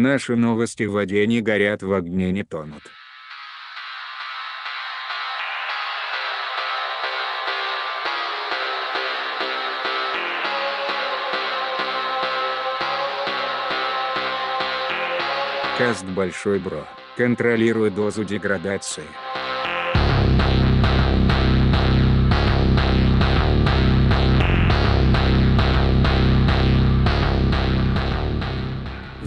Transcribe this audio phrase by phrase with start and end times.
[0.00, 2.84] Наши новости в воде не горят, в огне не тонут.
[15.76, 16.86] Каст Большой Бро.
[17.16, 19.02] Контролируй дозу деградации.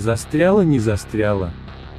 [0.02, 1.54] Застряла, не застряла.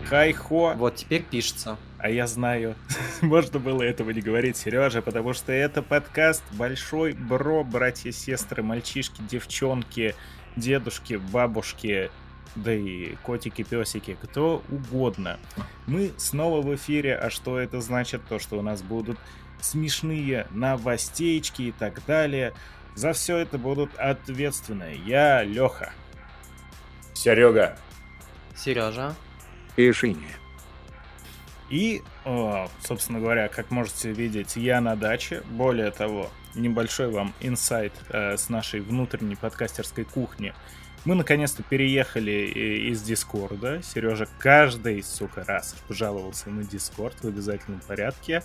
[0.09, 0.75] Хай-хо.
[0.77, 1.79] Вот теперь пишется.
[1.99, 2.75] А я знаю,
[3.21, 9.23] можно было этого не говорить, Сережа, потому что это подкаст Большой Бро, братья, сестры, мальчишки,
[9.31, 10.17] девчонки,
[10.57, 12.11] дедушки, бабушки,
[12.57, 15.39] да и котики, песики, кто угодно.
[15.87, 18.23] Мы снова в эфире, а что это значит?
[18.29, 19.17] То, что у нас будут
[19.61, 22.53] смешные новостейчки и так далее.
[22.97, 25.01] За все это будут ответственны.
[25.07, 25.93] Я Леха.
[27.15, 27.79] Серега.
[28.57, 29.15] Сережа.
[29.77, 30.29] И Шиня.
[31.71, 35.43] И, о, собственно говоря, как можете видеть, я на даче.
[35.51, 40.53] Более того, небольшой вам инсайт э, с нашей внутренней подкастерской кухни.
[41.05, 43.83] Мы наконец-то переехали э, из Дискорда.
[43.83, 48.43] Сережа каждый, сука, раз пожаловался на Дискорд в обязательном порядке.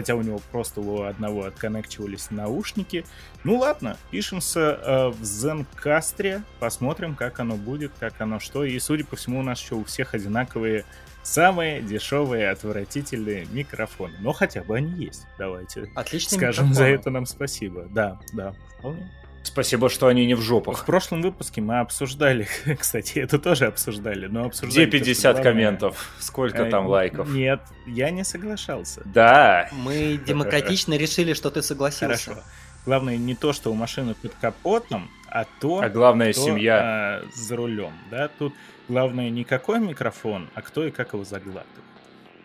[0.00, 3.04] Хотя у него просто у одного отконнекчивались наушники.
[3.44, 6.42] Ну ладно, пишемся э, в Зенкастре.
[6.58, 8.64] Посмотрим, как оно будет, как оно что.
[8.64, 10.86] И, судя по всему, у нас еще у всех одинаковые
[11.22, 14.14] Самые дешевые, отвратительные микрофоны.
[14.20, 15.26] Но хотя бы они есть.
[15.38, 16.74] Давайте Отличный скажем микрофон.
[16.74, 17.86] за это нам спасибо.
[17.90, 19.12] Да, да, вполне.
[19.42, 20.84] Спасибо, что они не в В жопах.
[20.84, 22.46] прошлом выпуске мы обсуждали,
[22.78, 24.84] кстати, это тоже обсуждали, но обсуждали...
[24.86, 26.10] Где то, что 50 главное- комментов?
[26.18, 27.28] Сколько Э, там лайков?
[27.30, 29.02] Нет, я не соглашался.
[29.06, 29.68] Да.
[29.72, 32.30] Мы демократично решили, что ты согласился.
[32.30, 32.44] Хорошо.
[32.86, 36.78] Главное не то, что у машины под капотом, а то, А главное, кто, семья.
[36.82, 37.92] а, за рулем.
[38.10, 38.28] Да?
[38.28, 38.54] Тут
[38.88, 41.66] главное не какой микрофон, а кто и как его заглатывает.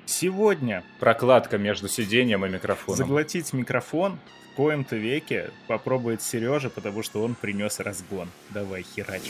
[0.05, 2.97] Сегодня Прокладка между сиденьем и микрофоном.
[2.97, 8.29] заглотить микрофон в коем-то веке попробует Сережа, потому что он принес разгон.
[8.51, 9.23] Давай, херач.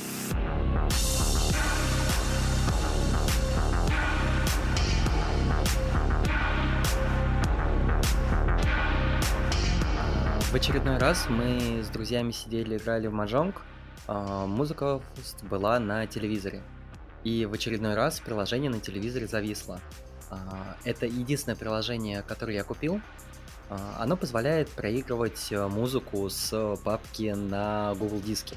[10.51, 13.61] В очередной раз мы с друзьями сидели, играли в Маджонг.
[14.07, 15.01] Музыка
[15.43, 16.61] была на телевизоре.
[17.25, 19.81] И в очередной раз приложение на телевизоре зависло.
[20.29, 23.01] А, Это единственное приложение, которое я купил.
[23.69, 28.55] А, Оно позволяет проигрывать э, музыку с папки на Google диске.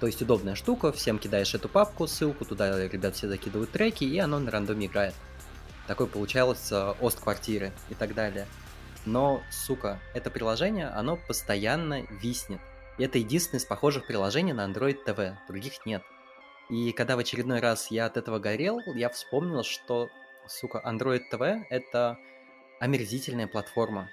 [0.00, 4.18] То есть удобная штука, всем кидаешь эту папку, ссылку, туда ребят все закидывают треки, и
[4.18, 5.14] оно на рандоме играет.
[5.86, 6.70] Такой получалось
[7.00, 8.46] ост квартиры и так далее.
[9.06, 12.60] Но, сука, это приложение, оно постоянно виснет.
[12.98, 16.02] И это единственное из похожих приложений на Android TV, других нет.
[16.68, 20.10] И когда в очередной раз я от этого горел, я вспомнил, что,
[20.46, 22.18] сука, Android TV это
[22.80, 24.10] омерзительная платформа.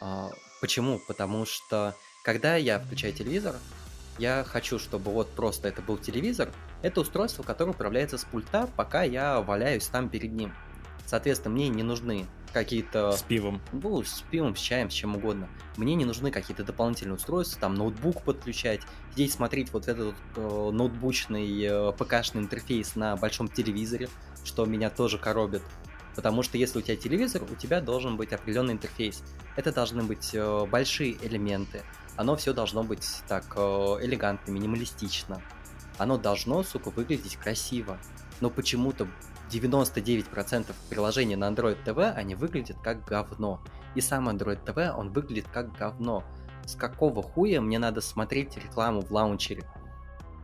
[0.00, 1.00] А, почему?
[1.06, 3.56] Потому что, когда я включаю телевизор,
[4.18, 6.50] я хочу, чтобы вот просто это был телевизор,
[6.82, 10.52] это устройство, которое управляется с пульта, пока я валяюсь там перед ним.
[11.06, 13.60] Соответственно, мне не нужны какие-то С пивом.
[13.72, 15.48] ну, с пивом, с чаем, с чем угодно.
[15.76, 18.82] Мне не нужны какие-то дополнительные устройства, там ноутбук подключать,
[19.12, 24.08] здесь смотреть вот этот э, ноутбучный э, ПКшный интерфейс на большом телевизоре,
[24.44, 25.62] что меня тоже коробит.
[26.14, 29.22] Потому что если у тебя телевизор, у тебя должен быть определенный интерфейс.
[29.56, 31.82] Это должны быть э, большие элементы.
[32.16, 33.60] Оно все должно быть так э,
[34.00, 35.40] элегантно, минималистично.
[35.98, 37.98] Оно должно, сука, выглядеть красиво.
[38.40, 39.06] Но почему-то
[39.50, 43.60] 99% приложений на Android TV, они выглядят как говно.
[43.94, 46.24] И сам Android TV, он выглядит как говно.
[46.64, 49.64] С какого хуя мне надо смотреть рекламу в лаунчере?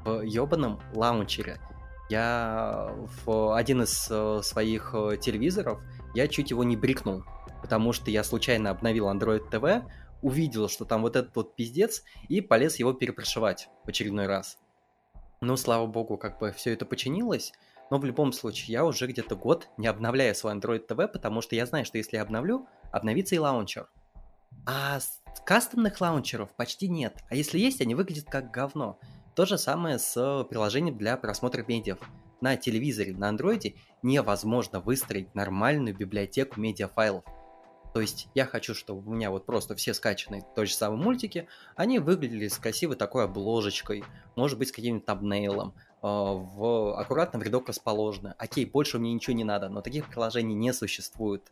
[0.05, 1.61] В ебаном лаунчере.
[2.09, 2.91] Я
[3.25, 5.81] в один из э, своих э, телевизоров,
[6.15, 7.25] я чуть его не брикнул,
[7.63, 9.85] потому что я случайно обновил Android TV,
[10.21, 14.59] увидел, что там вот этот вот пиздец, и полез его перепрошивать в очередной раз.
[15.41, 17.53] Ну, слава богу, как бы все это починилось,
[17.91, 21.55] но в любом случае, я уже где-то год не обновляю свой Android TV, потому что
[21.55, 23.89] я знаю, что если я обновлю, обновится и лаунчер.
[24.67, 24.99] А
[25.45, 27.23] кастомных лаунчеров почти нет.
[27.29, 28.99] А если есть, они выглядят как говно.
[29.35, 31.97] То же самое с приложением для просмотра медиа.
[32.41, 37.25] На телевизоре, на андроиде невозможно выстроить нормальную библиотеку медиафайлов.
[37.95, 41.47] То есть я хочу, чтобы у меня вот просто все скачанные той же самой мультики,
[41.77, 44.05] они выглядели с красивой такой обложечкой,
[44.35, 48.35] может быть с каким-нибудь табнейлом, э, в аккуратном рядок расположены.
[48.37, 51.49] Окей, больше мне ничего не надо, но таких приложений не существует.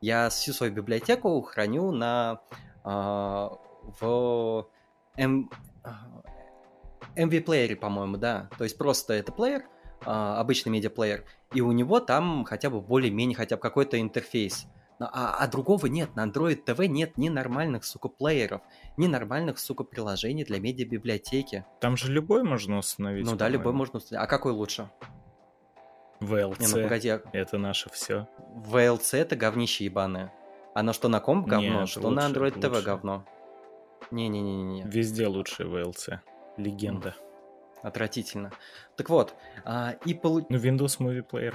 [0.00, 2.40] Я всю свою библиотеку храню на
[2.84, 3.48] э,
[4.00, 4.66] в
[5.16, 5.48] M,
[7.16, 8.48] MV плеере, по-моему, да.
[8.58, 9.64] То есть просто это плеер,
[10.04, 14.66] а, обычный медиаплеер, и у него там хотя бы более-менее хотя бы какой-то интерфейс.
[15.00, 18.62] А, а другого нет, на Android TV нет ни нормальных, сука, плееров,
[18.96, 21.64] ни нормальных, сука, приложений для медиабиблиотеки.
[21.80, 23.26] Там же любой можно установить.
[23.26, 24.24] Ну да, любой можно установить.
[24.24, 24.88] А какой лучше?
[26.20, 26.56] VLC.
[26.60, 28.28] Не, ну погоди, а Это наше все.
[28.54, 30.32] VLC это говнище ебаное.
[30.74, 32.82] Оно что на комп говно, Нет, что на лучше, Android TV лучше.
[32.82, 33.24] говно.
[34.10, 34.82] Не-не-не-не.
[34.84, 36.20] Везде лучше VLC.
[36.56, 37.14] Легенда.
[37.82, 38.50] Отвратительно.
[38.96, 39.34] Так вот,
[39.64, 41.54] а, и, полу- Ну, Windows Movie Player.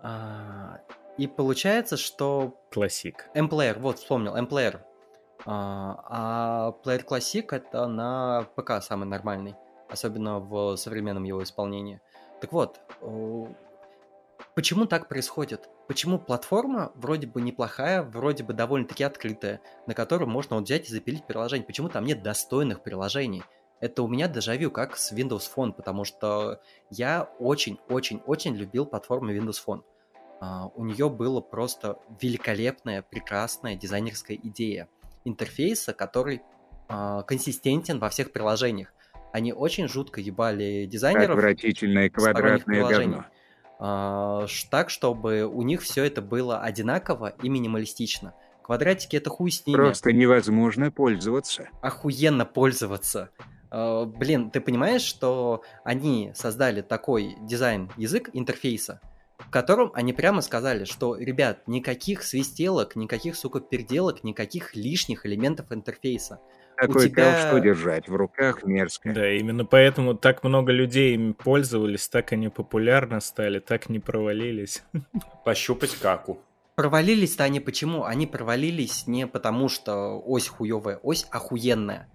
[0.00, 0.80] а,
[1.16, 3.28] и получается, что Классик.
[3.34, 4.80] M-Player, вот, вспомнил, M-Player.
[5.44, 9.54] А, а Player Classic это на ПК самый нормальный,
[9.88, 12.00] особенно в современном его исполнении.
[12.40, 12.80] Так вот,
[14.54, 15.68] почему так происходит?
[15.88, 20.92] Почему платформа вроде бы неплохая, вроде бы довольно-таки открытая, на которую можно вот взять и
[20.92, 21.66] запилить приложение?
[21.66, 23.42] Почему там нет достойных приложений?
[23.82, 29.56] Это у меня дежавю как с Windows Phone, потому что я очень-очень-очень любил платформу Windows
[29.66, 29.82] Phone.
[30.40, 34.88] А, у нее было просто великолепная, прекрасная дизайнерская идея
[35.24, 36.42] интерфейса, который
[36.86, 38.94] а, консистентен во всех приложениях.
[39.32, 44.46] Они очень жутко ебали дизайнеров Отвратительное квадратное говно.
[44.46, 48.34] ш- так, чтобы у них все это было одинаково и минималистично.
[48.62, 49.76] Квадратики это хуй с ними.
[49.76, 51.68] Просто невозможно пользоваться.
[51.80, 53.30] охуенно пользоваться.
[53.72, 59.00] Э, Блин, ты понимаешь, что они создали такой дизайн-язык интерфейса,
[59.38, 65.72] в котором они прямо сказали, что, ребят, никаких свистелок, никаких, сука, переделок, никаких лишних элементов
[65.72, 66.38] интерфейса.
[66.76, 69.12] Такой тебя- кал, что держать в руках мерзко.
[69.12, 74.82] Да, именно поэтому так много людей ими пользовались, так они популярны стали, так не провалились.
[75.44, 76.40] Пощупать каку.
[76.74, 78.04] Провалились-то они почему?
[78.04, 82.08] Они провалились не потому, что ось хуевая, ось охуенная.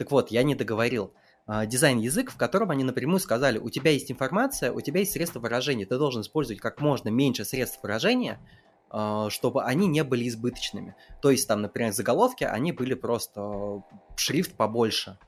[0.00, 1.12] Так вот, я не договорил.
[1.46, 5.40] А, Дизайн-язык, в котором они напрямую сказали, у тебя есть информация, у тебя есть средства
[5.40, 8.40] выражения, ты должен использовать как можно меньше средств выражения,
[8.88, 10.96] а, чтобы они не были избыточными.
[11.20, 13.80] То есть там, например, заголовки, они были просто э,
[14.16, 15.18] шрифт побольше.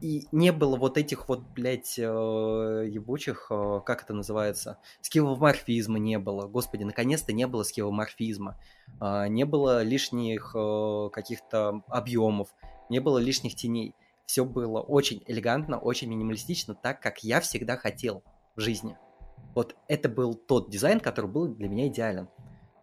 [0.00, 6.18] И не было вот этих вот, блядь, э, ебучих, э, как это называется, скилломорфизма не
[6.18, 6.48] было.
[6.48, 8.58] Господи, наконец-то не было скилломорфизма.
[8.98, 10.52] А, Не было лишних
[11.12, 12.48] каких-то объемов,
[12.90, 13.94] не было лишних теней.
[14.26, 18.22] Все было очень элегантно, очень минималистично, так, как я всегда хотел
[18.54, 18.96] в жизни.
[19.54, 22.28] Вот это был тот дизайн, который был для меня идеален.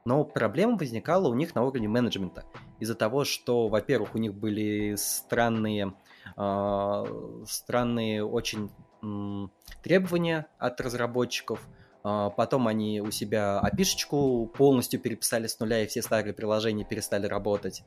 [0.06, 2.46] Но проблема возникала у них на уровне менеджмента.
[2.80, 5.94] Из-за того, что, во-первых, у них были странные,
[6.38, 7.06] а,
[7.46, 8.70] странные очень
[9.02, 9.52] м,
[9.84, 11.68] требования от разработчиков.
[12.04, 17.28] А, Потом они у себя api полностью переписали с нуля, и все старые приложения перестали
[17.28, 17.84] работать.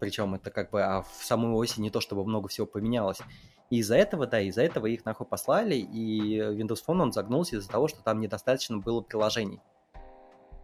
[0.00, 3.20] Причем это как бы а в самой оси не то, чтобы много всего поменялось.
[3.68, 7.70] И из-за этого, да, из-за этого их нахуй послали, и Windows Phone он загнулся из-за
[7.70, 9.60] того, что там недостаточно было приложений.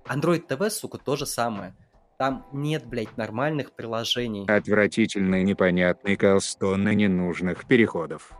[0.06, 1.74] Android TV, сука, то же самое.
[2.18, 4.46] Там нет, блядь, нормальных приложений.
[6.16, 8.32] Кал с тонны ненужных переходов.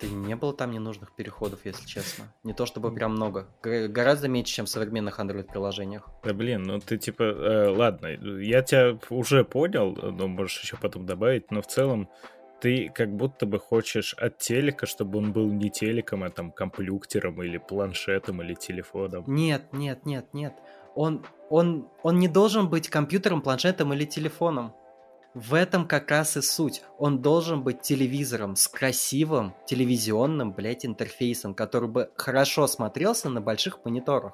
[0.00, 2.32] Да не было там ненужных переходов, если честно.
[2.44, 3.48] Не то чтобы прям много.
[3.62, 6.08] Г- гораздо меньше, чем в современных Android-приложениях.
[6.24, 11.06] Да блин, ну ты типа, э, ладно, я тебя уже понял, но можешь еще потом
[11.06, 12.08] добавить, но в целом
[12.60, 17.42] ты как будто бы хочешь от телека, чтобы он был не телеком, а там компьютером
[17.42, 19.24] или планшетом или телефоном.
[19.26, 20.54] Нет, нет, нет, нет.
[20.94, 24.72] Он, он, он не должен быть компьютером, планшетом или телефоном.
[25.36, 26.82] В этом как раз и суть.
[26.96, 33.84] Он должен быть телевизором с красивым телевизионным, блядь, интерфейсом, который бы хорошо смотрелся на больших
[33.84, 34.32] мониторах.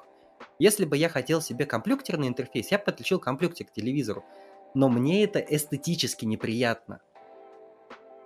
[0.59, 4.23] Если бы я хотел себе компьютерный интерфейс, я подключил компьютер к телевизору.
[4.75, 7.01] Но мне это эстетически неприятно.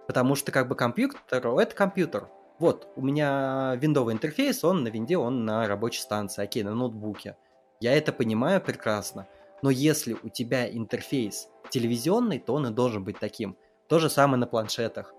[0.06, 2.30] Потому что как бы компьютер— это компьютер.
[2.60, 7.38] Вот, у меня виндовый интерфейс, он на винде, он на рабочей станции, окей, на ноутбуке.
[7.80, 9.28] Я это понимаю прекрасно.
[9.62, 13.58] Но если у тебя интерфейс телевизионный, то он и должен быть таким.
[13.88, 15.14] То же самое на планшетах.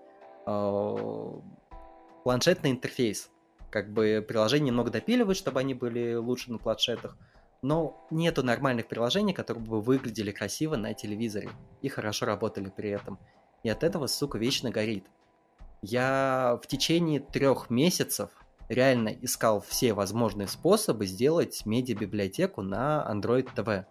[0.45, 0.95] Э,
[2.23, 3.31] Планшетный интерфейс.
[3.71, 7.17] Как бы приложения немного допиливают, чтобы они были лучше на планшетах.
[7.61, 11.49] Но нету нормальных приложений, которые бы выглядели красиво на телевизоре
[11.81, 13.19] и хорошо работали при этом.
[13.63, 15.05] И от этого, сука, вечно горит.
[15.81, 18.31] Я в течение трех месяцев
[18.69, 23.85] реально искал все возможные способы сделать медиабиблиотеку на Android TV.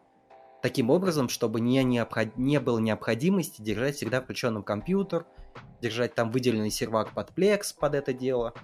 [0.62, 2.36] Таким образом, чтобы не, необход...
[2.36, 5.24] не было необходимости держать всегда включенным компьютер,
[5.80, 8.54] держать там выделенный сервак под Plex под это дело,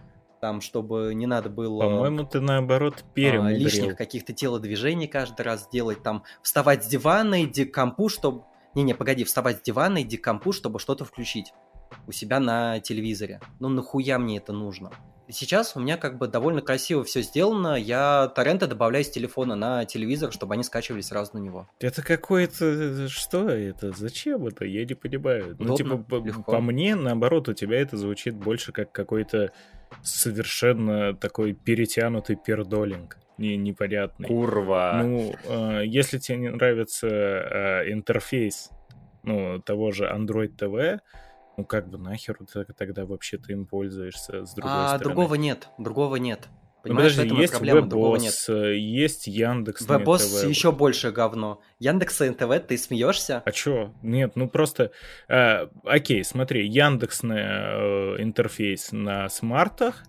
[0.41, 3.59] там, чтобы не надо было По-моему, ты наоборот а, перемудрил.
[3.59, 8.43] лишних каких-то телодвижений каждый раз делать, там, вставать с дивана, иди к компу, чтобы...
[8.75, 11.55] Не-не, погоди, вставать с дивана, иди к компу, чтобы что-то включить
[12.09, 13.41] у себя на телевизоре.
[13.61, 14.91] Ну нахуя мне это нужно?
[15.29, 17.77] Сейчас у меня как бы довольно красиво все сделано.
[17.77, 21.69] Я торренты добавляю с телефона на телевизор, чтобы они скачивались сразу на него.
[21.81, 23.09] Это какое-то...
[23.09, 23.93] Что это?
[23.93, 24.65] Зачем это?
[24.65, 25.57] Я не понимаю.
[25.59, 26.53] ну, типа, Удобно, по, легко.
[26.53, 29.53] по мне, наоборот, у тебя это звучит больше как какой-то
[30.03, 33.19] совершенно такой перетянутый пердолинг.
[33.39, 34.29] Не, непонятный.
[34.29, 35.01] Курва.
[35.03, 38.71] Ну, э, если тебе не нравится э, интерфейс,
[39.25, 41.01] ну, того же Android TV,
[41.57, 45.05] ну, как бы нахер ты тогда вообще ты им пользуешься с другой а стороны?
[45.05, 46.49] другого нет, другого нет.
[46.85, 48.35] Ну, Понимаешь, подожди, и есть проблема, другого нет.
[48.49, 49.89] Э, есть Яндекс.
[49.89, 51.63] Вебос еще больше говно.
[51.79, 53.43] Яндекс НТВ, ты смеешься?
[53.45, 53.95] А чё?
[54.03, 54.91] Нет, ну просто...
[55.29, 60.05] э, окей, смотри, Яндексный э, интерфейс на смартах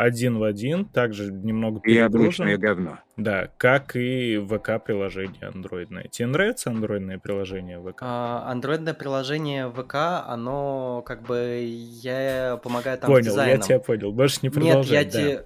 [0.00, 2.98] один в один, также немного И обычное говно.
[3.16, 6.04] Да, как и ВК-приложение андроидное.
[6.04, 7.98] Тебе нравится андроидное приложение ВК?
[8.00, 9.94] А, Андроидное приложение ВК,
[10.26, 11.62] оно как бы
[12.02, 13.60] я помогаю там понял, я дизайном.
[13.62, 14.12] тебя понял.
[14.12, 15.28] Можешь не Нет, продолжать, я, да.
[15.28, 15.44] те-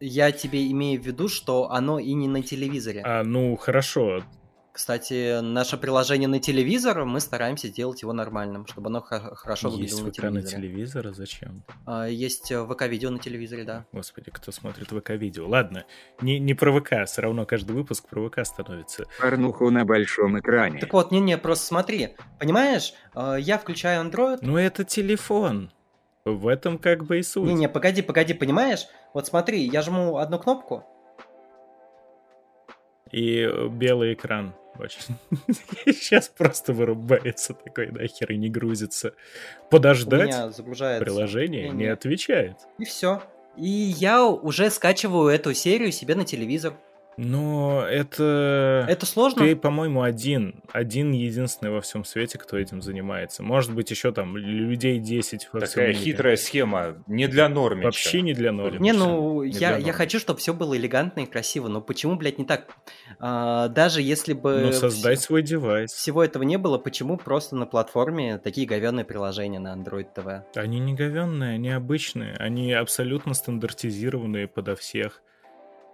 [0.00, 3.00] я тебе имею в виду, что оно и не на телевизоре.
[3.04, 4.22] А, ну, хорошо.
[4.74, 10.06] Кстати, наше приложение на телевизор, мы стараемся сделать его нормальным, чтобы оно хорошо Есть выглядело
[10.06, 10.62] на ВК на телевизоре.
[10.68, 11.62] телевизора, зачем?
[11.86, 13.86] А, Есть э, ВК-видео на телевизоре, да.
[13.92, 15.46] Господи, кто смотрит ВК-видео?
[15.48, 15.84] Ладно,
[16.20, 19.04] не, не про ВК, все равно каждый выпуск про ВК становится.
[19.20, 20.80] Порнуху на большом экране.
[20.80, 22.16] Так вот, не-не, просто смотри.
[22.40, 24.38] Понимаешь, э, я включаю Android.
[24.42, 25.70] Ну, это телефон.
[26.24, 27.46] В этом как бы и суть.
[27.48, 28.88] Не-не, погоди, погоди, понимаешь?
[29.12, 30.82] Вот смотри, я жму одну кнопку,
[33.12, 34.52] И э, белый экран.
[34.78, 35.14] Очень.
[35.86, 39.14] Сейчас просто вырубается такой нахер и не грузится.
[39.66, 41.04] у Подождать меня загружается.
[41.04, 42.56] приложение не отвечает.
[42.78, 43.22] И все.
[43.56, 46.74] И я уже скачиваю эту серию себе на телевизор.
[47.16, 48.86] Но это...
[48.88, 49.42] Это сложно?
[49.44, 50.62] Ты, по-моему, один.
[50.72, 53.42] Один единственный во всем свете, кто этим занимается.
[53.42, 55.98] Может быть, еще там людей 10 во всем Такая мире.
[55.98, 56.96] хитрая схема.
[57.06, 57.86] Не для нормича.
[57.86, 58.78] Вообще не для нормы.
[58.80, 62.38] Не, ну, Не я, я хочу, чтобы все было элегантно и красиво, но почему, блядь,
[62.38, 62.66] не так?
[63.18, 65.92] А, даже если бы Ну, создай вс- свой девайс.
[65.92, 70.42] всего этого не было, почему просто на платформе такие говенные приложения на Android TV?
[70.56, 72.34] Они не говенные, они обычные.
[72.38, 75.22] Они абсолютно стандартизированные подо всех.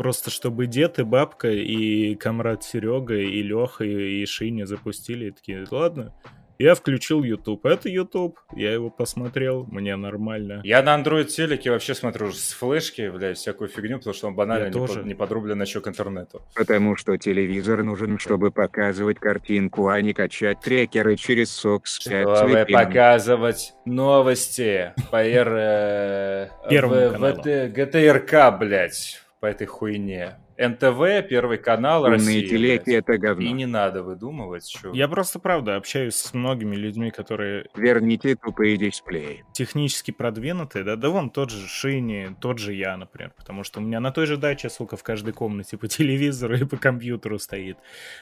[0.00, 5.30] Просто чтобы дед и бабка, и комрад Серега, и Леха, и, и Шиня запустили, и
[5.30, 6.14] такие, ладно,
[6.58, 7.66] я включил YouTube.
[7.66, 10.62] Это YouTube, я его посмотрел, мне нормально.
[10.64, 14.64] Я на Android телеке вообще смотрю с флешки, блядь, всякую фигню, потому что он банально
[14.64, 14.94] Я не, тоже.
[14.94, 16.40] под- не подрублен еще к интернету.
[16.54, 22.66] Потому что телевизор нужен, чтобы показывать картинку, а не качать трекеры через сок с Чтобы
[22.72, 25.48] показывать новости по Р...
[25.54, 27.42] э, Первому в- каналу.
[27.42, 30.36] ВТ ГТРК, блядь, по этой хуйне.
[30.58, 33.50] НТВ, Первый канал, Умные Россия, телеки это И говно.
[33.50, 34.92] не надо выдумывать, что...
[34.92, 39.42] Я просто, правда, общаюсь с многими людьми, которые Верните тупые дисплеи.
[39.54, 43.82] технически продвинутые, да, да вон тот же Шини, тот же я, например, потому что у
[43.82, 47.78] меня на той же даче, сука, в каждой комнате по телевизору и по компьютеру стоит.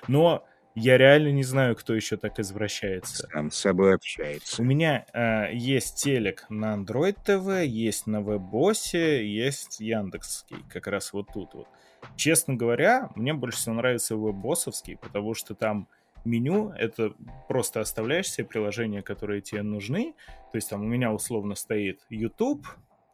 [0.07, 0.47] Но
[0.79, 3.29] я реально не знаю, кто еще так извращается.
[3.33, 4.63] Сам с собой У общается.
[4.63, 11.29] меня э, есть телек на Android TV, есть на Вебосе, есть Яндексский, как раз вот
[11.33, 11.69] тут вот.
[12.17, 15.89] Честно говоря, мне больше всего нравится Вебосовский, потому что там
[16.25, 17.13] меню, это
[17.49, 20.15] просто оставляешь все приложения, которые тебе нужны.
[20.53, 22.67] То есть там у меня условно стоит YouTube,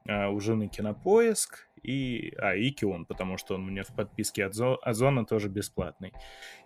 [0.07, 2.35] а, у жены Кинопоиск и...
[2.39, 6.13] А, и Кион, потому что он у меня в подписке от Зо- Озона тоже бесплатный.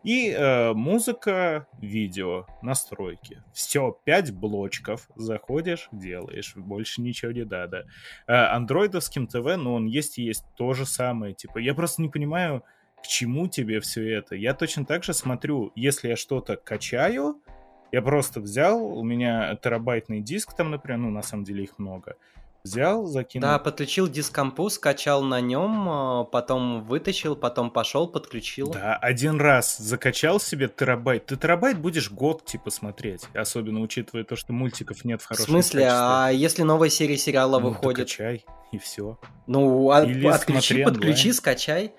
[0.04, 3.42] И э, музыка, видео, настройки.
[3.52, 5.08] Все, пять блочков.
[5.16, 6.54] Заходишь, делаешь.
[6.56, 7.86] Больше ничего не надо.
[8.26, 11.34] А, андроидовским ТВ, ну, он есть и есть то же самое.
[11.34, 12.62] Типа, я просто не понимаю,
[13.02, 14.36] к чему тебе все это.
[14.36, 17.42] Я точно так же смотрю, если я что-то качаю,
[17.90, 22.16] я просто взял, у меня терабайтный диск там, например, ну, на самом деле их много.
[22.64, 23.48] Взял, закинул.
[23.48, 28.70] Да, подключил дискомпу, скачал на нем, потом вытащил, потом пошел, подключил.
[28.72, 31.26] Да, один раз закачал себе терабайт.
[31.26, 33.22] Ты терабайт будешь год, типа, смотреть.
[33.34, 35.98] Особенно учитывая то, что мультиков нет в В хорошем смысле, качестве.
[36.04, 37.98] а если новая серия сериала Ну, выходит?
[37.98, 39.18] докачай, и все.
[39.46, 41.34] Ну, от- Или отключи, подключи, онлайн.
[41.34, 41.92] скачай.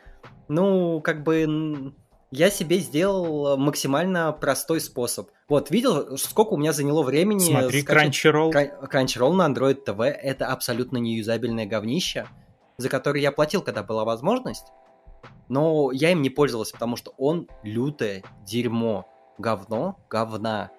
[0.49, 1.93] Ну, как бы
[2.31, 5.29] я себе сделал максимально простой способ.
[5.47, 8.51] Вот, видел, сколько у меня заняло времени Смотри, скачать Crunchyroll.
[8.89, 12.27] Crunchyroll на Android TV это абсолютно неюзабельное говнище,
[12.77, 14.67] за которое я платил, когда была возможность.
[15.47, 19.07] Но я им не пользовался, потому что он лютое дерьмо.
[19.39, 20.69] Говно, говна.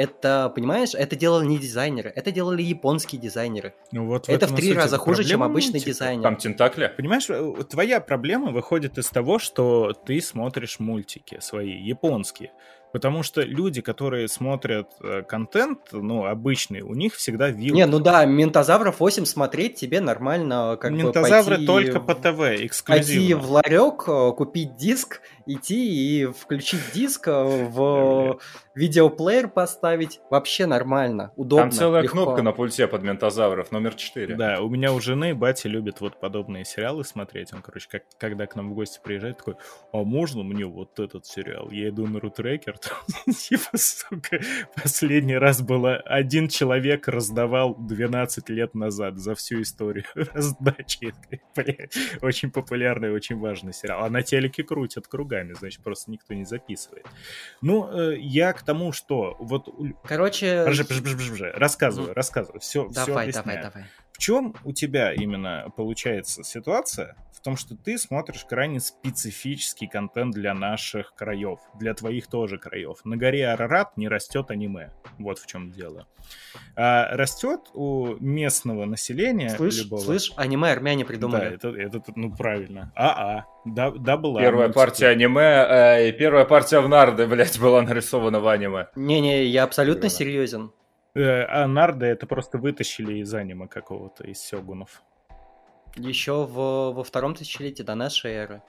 [0.00, 3.74] Это, понимаешь, это делали не дизайнеры, это делали японские дизайнеры.
[3.92, 5.90] Ну, вот это в три раза хуже, чем обычный мультика.
[5.90, 6.22] дизайнер.
[6.22, 6.90] Там тентакли?
[6.96, 12.50] Понимаешь, э, твоя проблема выходит из того, что ты смотришь мультики свои, японские.
[12.92, 17.76] Потому что люди, которые смотрят э, контент, ну, обычный, у них всегда вилка.
[17.76, 22.36] Не, ну да, Ментозавров 8 смотреть тебе нормально, как Ментозавры бы пойти только по ТВ,
[22.36, 23.42] Пойти эксклюзивно.
[23.42, 25.20] в ларек, э, купить диск,
[25.54, 27.32] идти и включить диск, э,
[27.68, 28.38] в
[28.74, 30.20] видеоплеер поставить.
[30.30, 32.24] Вообще нормально, удобно, Там целая легко.
[32.24, 34.36] кнопка на пульте под ментозавров, номер 4.
[34.36, 37.52] Да, у меня у жены батя любит вот подобные сериалы смотреть.
[37.52, 39.56] Он, короче, как, когда к нам в гости приезжает, такой,
[39.92, 41.70] а можно мне вот этот сериал?
[41.70, 44.40] Я иду на рутрекер, там, типа, сука,
[44.82, 51.12] последний раз было один человек раздавал 12 лет назад за всю историю раздачи.
[52.22, 54.04] Очень популярный, очень важный сериал.
[54.04, 55.06] А на телеке крутят
[55.40, 57.06] кругами, значит, просто никто не записывает.
[57.60, 59.68] Ну, э, я к тому, что вот...
[60.04, 61.58] Короче, Подожди, подожди, подожди, подожди.
[61.58, 62.60] рассказываю, рассказываю.
[62.60, 63.84] Все, все давай, давай, давай.
[64.20, 67.16] В чем у тебя именно получается ситуация?
[67.32, 72.98] В том, что ты смотришь крайне специфический контент для наших краев, для твоих тоже краев.
[73.04, 74.90] На горе Арарат не растет аниме.
[75.18, 76.06] Вот в чем дело.
[76.76, 80.00] А растет у местного населения Слышь, любого.
[80.02, 81.54] слышь, аниме армяне Да, придумали.
[81.54, 82.92] это, это, ну правильно.
[82.94, 83.46] А-а.
[83.64, 84.42] Да, да была.
[84.42, 84.76] Первая мультики.
[84.78, 88.88] партия аниме, э, и первая партия в Нарды, блядь, была нарисована в аниме.
[88.96, 90.72] Не-не, я абсолютно серьезен.
[91.14, 95.02] Э, а Нарды это просто вытащили из аниме какого-то, из сёгунов.
[95.96, 98.62] Еще в, во втором тысячелетии до нашей эры.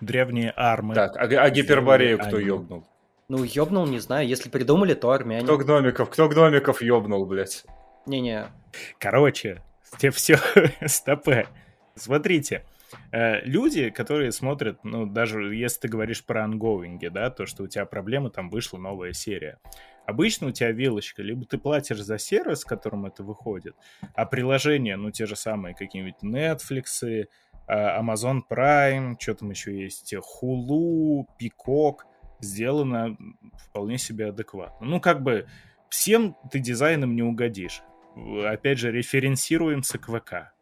[0.00, 0.94] Древние армы.
[0.94, 2.84] Так, а, а гиперборею кто ёбнул?
[3.28, 4.26] Ну, ёбнул, не знаю.
[4.26, 5.44] Если придумали, то армяне.
[5.44, 7.64] Кто гномиков, кто гномиков ёбнул, блядь?
[8.06, 8.46] Не-не.
[8.98, 9.62] Короче,
[9.98, 10.38] тебе все
[10.86, 11.46] стопе.
[11.94, 12.64] Смотрите,
[13.10, 17.66] э, люди, которые смотрят, ну, даже если ты говоришь про ангоинги, да, то, что у
[17.66, 19.58] тебя проблемы, там вышла новая серия.
[20.08, 23.76] Обычно у тебя вилочка, либо ты платишь за сервис, которым это выходит,
[24.14, 27.26] а приложения, ну, те же самые какие-нибудь Netflix, э,
[27.68, 31.96] Amazon Prime, что там еще есть, Hulu, Peacock,
[32.40, 33.18] сделано
[33.66, 34.86] вполне себе адекватно.
[34.86, 35.46] Ну, как бы,
[35.90, 37.82] всем ты дизайном не угодишь.
[38.46, 40.54] Опять же, референсируемся к ВК.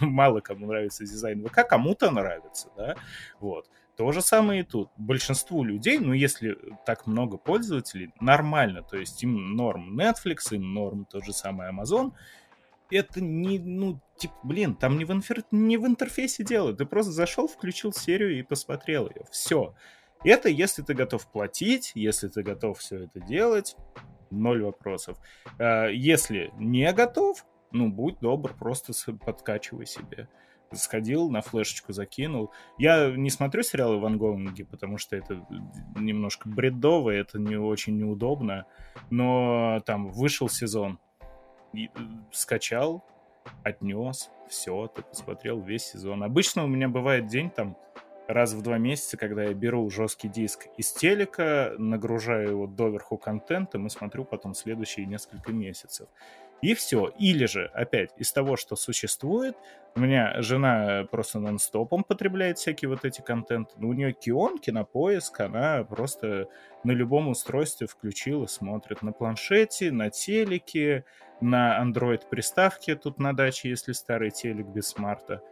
[0.00, 2.94] Мало кому нравится дизайн ВК, кому-то нравится, да,
[3.40, 3.68] вот.
[3.96, 4.90] То же самое и тут.
[4.96, 8.82] Большинству людей, ну, если так много пользователей, нормально.
[8.82, 12.12] То есть им норм Netflix, им норм тот же самый Amazon.
[12.90, 16.74] Это не, ну, типа, блин, там не в, инфер- не в интерфейсе дело.
[16.74, 19.24] Ты просто зашел, включил серию и посмотрел ее.
[19.30, 19.74] Все.
[20.24, 23.76] Это если ты готов платить, если ты готов все это делать,
[24.30, 25.18] ноль вопросов.
[25.58, 30.28] А, Если не готов, ну, будь добр, просто подкачивай себе.
[30.74, 32.52] Сходил, на флешечку закинул.
[32.78, 35.46] Я не смотрю сериалы в ангоинге, потому что это
[35.96, 38.66] немножко бредово, это не очень неудобно.
[39.10, 40.98] Но там вышел сезон,
[41.74, 41.86] э,
[42.32, 43.04] скачал,
[43.62, 46.22] отнес, все, ты посмотрел весь сезон.
[46.22, 47.76] Обычно у меня бывает день там
[48.26, 53.86] раз в два месяца, когда я беру жесткий диск из телека, нагружаю его доверху контентом
[53.86, 56.08] и смотрю потом следующие несколько месяцев.
[56.64, 57.12] И все.
[57.18, 59.54] Или же, опять, из того, что существует,
[59.94, 63.74] у меня жена просто нон-стопом потребляет всякие вот эти контенты.
[63.76, 66.48] Ну, у нее Кион, кинопоиск, она просто
[66.82, 71.04] на любом устройстве включила, смотрит на планшете, на телеке,
[71.42, 75.42] на Android-приставке тут на даче, если старый телек без смарта.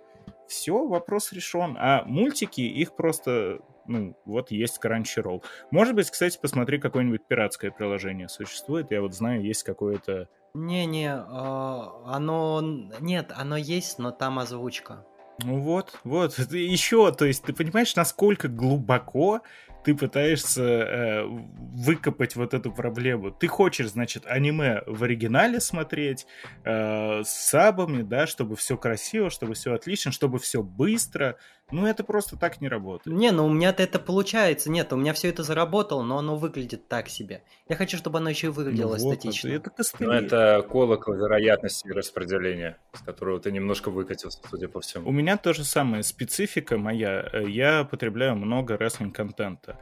[0.48, 1.76] Все, вопрос решен.
[1.78, 5.44] А мультики, их просто, ну, вот есть Crunchyroll.
[5.70, 8.90] Может быть, кстати, посмотри, какое-нибудь пиратское приложение существует.
[8.90, 10.30] Я вот знаю, есть какое-то...
[10.54, 12.60] Не-не, а, оно...
[13.00, 15.04] Нет, оно есть, но там озвучка.
[15.44, 19.42] Ну вот, вот, еще, то есть ты понимаешь, насколько глубоко
[19.84, 23.30] ты пытаешься э, выкопать вот эту проблему.
[23.32, 26.26] Ты хочешь, значит, аниме в оригинале смотреть,
[26.64, 31.36] э, с сабами, да, чтобы все красиво, чтобы все отлично, чтобы все быстро.
[31.72, 33.16] Ну, это просто так не работает.
[33.16, 34.70] Не, ну у меня-то это получается.
[34.70, 37.42] Нет, у меня все это заработало, но оно выглядит так себе.
[37.68, 39.48] Я хочу, чтобы оно еще и выглядело Ну вот, эстетично.
[39.48, 40.06] Это, это костыли.
[40.06, 45.10] Ну, это колокол вероятности распределения, с которого ты немножко выкатился, судя по У всему.
[45.10, 47.28] меня то же самое, специфика моя.
[47.32, 49.78] э, Я потребляю много рестлинг-контента.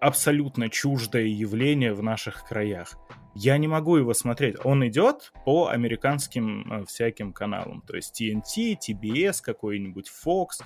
[0.00, 2.96] Абсолютно чуждое явление в наших краях.
[3.34, 4.56] Я не могу его смотреть.
[4.64, 7.82] Он идет по американским э, всяким каналам.
[7.82, 10.62] То есть TNT, TBS, какой-нибудь Fox.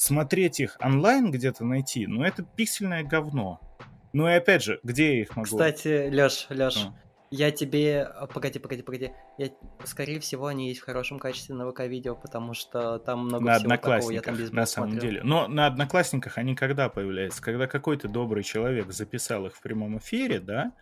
[0.00, 3.60] Смотреть их онлайн где-то найти, ну это пиксельное говно.
[4.12, 5.48] Ну и опять же, где я их могу?
[5.48, 6.94] Кстати, Лёш, Лёш, Что?
[7.32, 8.04] я тебе...
[8.04, 9.10] а, Погоди, погоди, погоди.
[9.38, 9.48] Я...
[9.82, 13.70] Скорее всего, они есть в хорошем качестве на ВК-видео, потому что там много на всего
[13.70, 15.20] такого, я там без на самом деле.
[15.24, 17.42] Но на одноклассниках они когда появляются?
[17.42, 20.74] Когда какой-то добрый человек записал их в прямом эфире, да,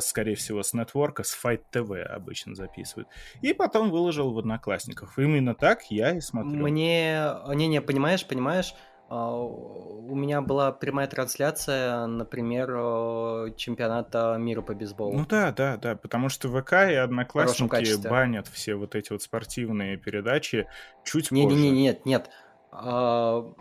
[0.00, 3.08] скорее всего, с нетворка, с Fight TV обычно записывают,
[3.40, 5.18] и потом выложил в одноклассниках.
[5.18, 6.62] Именно так я и смотрю.
[6.62, 7.26] Мне...
[7.54, 8.74] Не-не, понимаешь, понимаешь,
[9.14, 15.12] А, у меня была прямая трансляция, например, э, чемпионата мира по бейсболу.
[15.12, 19.98] Ну да, да, да, потому что ВК и Одноклассники банят все вот эти вот спортивные
[19.98, 20.66] передачи
[21.04, 21.56] чуть не, позже.
[21.56, 22.30] Не, не, нет, нет.
[22.70, 23.52] А,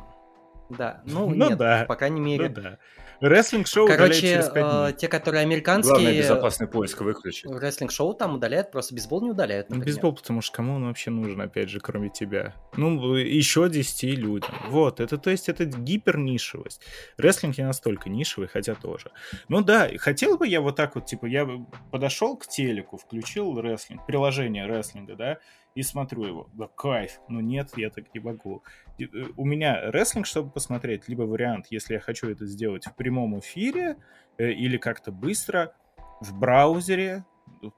[0.69, 1.83] да, ну, ну нет, да.
[1.85, 2.47] по крайней мере.
[2.47, 2.77] Ну да.
[3.21, 5.93] Рестлинг-шоу Короче, через 5 э, те, которые американские...
[5.93, 7.45] Главное, безопасный поиск выключить.
[7.45, 9.85] Рестлинг-шоу там удаляют, просто бейсбол не удаляют, например.
[9.85, 12.55] Бейсбол, потому что кому он вообще нужен, опять же, кроме тебя?
[12.75, 14.49] Ну, еще 10 людям.
[14.69, 16.81] Вот, это, то есть, это гипернишевость.
[17.17, 19.11] Рестлинг не настолько нишевый, хотя тоже.
[19.49, 21.47] Ну да, хотел бы я вот так вот, типа, я
[21.91, 25.37] подошел к телеку, включил рестлинг, приложение рестлинга, да,
[25.75, 26.49] и смотрю его.
[26.53, 27.19] Да кайф.
[27.27, 28.63] Но нет, я так не могу.
[28.99, 29.05] Э,
[29.37, 33.97] у меня рестлинг, чтобы посмотреть, либо вариант, если я хочу это сделать в прямом эфире
[34.37, 35.73] э, или как-то быстро,
[36.19, 37.25] в браузере,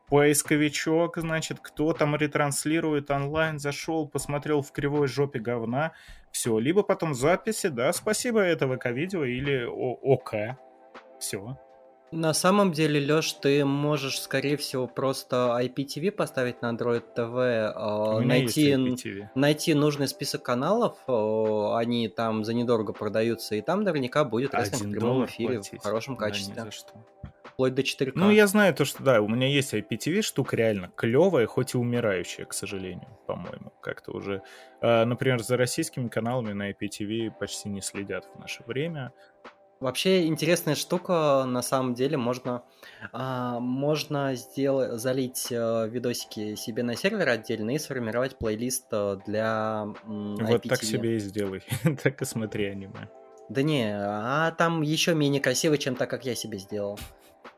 [0.08, 5.94] поисковичок, значит, кто там ретранслирует онлайн, зашел, посмотрел в кривой жопе говна,
[6.32, 10.58] все, либо потом записи, да, спасибо, это ВК-видео или ОК,
[11.20, 11.58] все.
[12.14, 18.20] На самом деле, Лёш, ты можешь, скорее всего, просто IPTV поставить на Android TV, а,
[18.20, 18.76] найти,
[19.34, 24.90] найти нужный список каналов, а, они там за недорого продаются, и там наверняка будет рестлинг
[24.90, 25.80] в прямом эфире платить.
[25.80, 26.54] в хорошем качестве.
[26.54, 26.70] Да,
[27.44, 28.12] Вплоть до 4К.
[28.16, 31.78] Ну, я знаю то, что да, у меня есть IPTV, штука реально клевая, хоть и
[31.78, 34.42] умирающая, к сожалению, по-моему, как-то уже.
[34.82, 39.14] А, например, за российскими каналами на IPTV почти не следят в наше время.
[39.84, 42.64] Вообще интересная штука, на самом деле, можно,
[43.12, 49.94] а, можно сделать, залить а, видосики себе на сервер отдельно и сформировать плейлист э, для
[50.06, 51.64] м, Вот так себе и сделай,
[52.02, 53.10] так и смотри аниме.
[53.50, 56.98] Да не, а там еще менее красиво, чем так, как я себе сделал.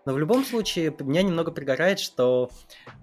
[0.08, 2.50] Но в любом случае, меня немного пригорает, что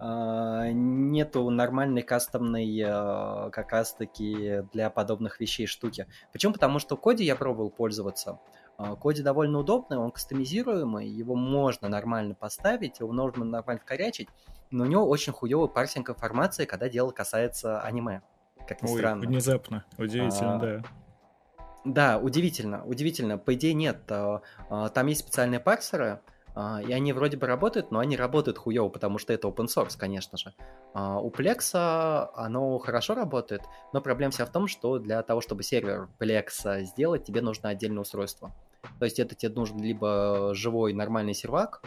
[0.00, 6.08] э, нету нормальной кастомной э, как раз-таки для подобных вещей штуки.
[6.32, 6.52] Почему?
[6.52, 8.30] Потому что в коде я пробовал пользоваться.
[8.32, 8.61] А,
[9.00, 14.28] Коди довольно удобный, он кастомизируемый, его можно нормально поставить, его можно нормально вкорячить,
[14.70, 18.22] но у него очень хуёвый парсинг информации, когда дело касается аниме.
[18.66, 19.26] Как ни Ой, странно.
[19.26, 19.84] внезапно.
[19.98, 20.82] Удивительно, а, да.
[21.84, 23.38] Да, удивительно, удивительно.
[23.38, 24.00] По идее нет.
[24.10, 26.20] А, а, там есть специальные парсеры,
[26.54, 30.36] и они вроде бы работают, но они работают хуево, потому что это open source, конечно
[30.36, 30.52] же.
[30.94, 33.62] У Plex оно хорошо работает,
[33.94, 38.02] но проблема вся в том, что для того, чтобы сервер Plex сделать, тебе нужно отдельное
[38.02, 38.54] устройство.
[38.98, 41.82] То есть это тебе нужен либо живой нормальный сервак,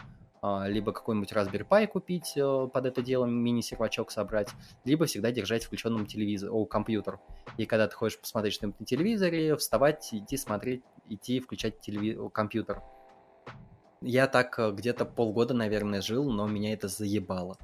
[0.67, 4.49] либо какой-нибудь Raspberry Pi купить э, под это дело, мини-сервачок собрать,
[4.83, 7.19] либо всегда держать включенным телевизор, о, компьютер.
[7.57, 12.29] И когда ты хочешь посмотреть что-нибудь на телевизоре, вставать, идти смотреть, идти включать телеви...
[12.31, 12.83] компьютер.
[14.01, 17.57] Я так э, где-то полгода, наверное, жил, но меня это заебало.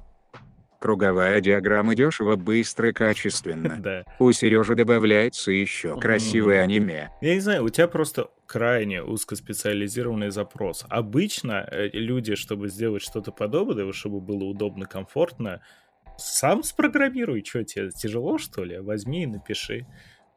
[0.82, 3.76] Круговая диаграмма дешево, быстро, качественно.
[3.82, 4.04] Да.
[4.18, 7.10] У Сережи добавляется еще красивое аниме.
[7.20, 10.84] Я не знаю, у тебя просто крайне узкоспециализированный запрос.
[10.88, 15.62] Обычно э, люди, чтобы сделать что-то подобное, чтобы было удобно, комфортно,
[16.18, 17.44] сам спрограммируй.
[17.44, 18.78] Что тебе, тяжело, что ли?
[18.78, 19.86] Возьми и напиши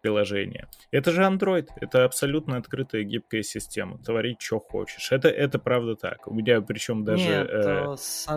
[0.02, 0.68] приложение.
[0.92, 3.98] Это же Android, это абсолютно открытая гибкая система.
[3.98, 5.12] Твори, что хочешь.
[5.12, 6.28] Это, это правда так.
[6.28, 7.28] У меня причем даже...
[7.28, 7.96] Нет, э...
[7.98, 8.28] с,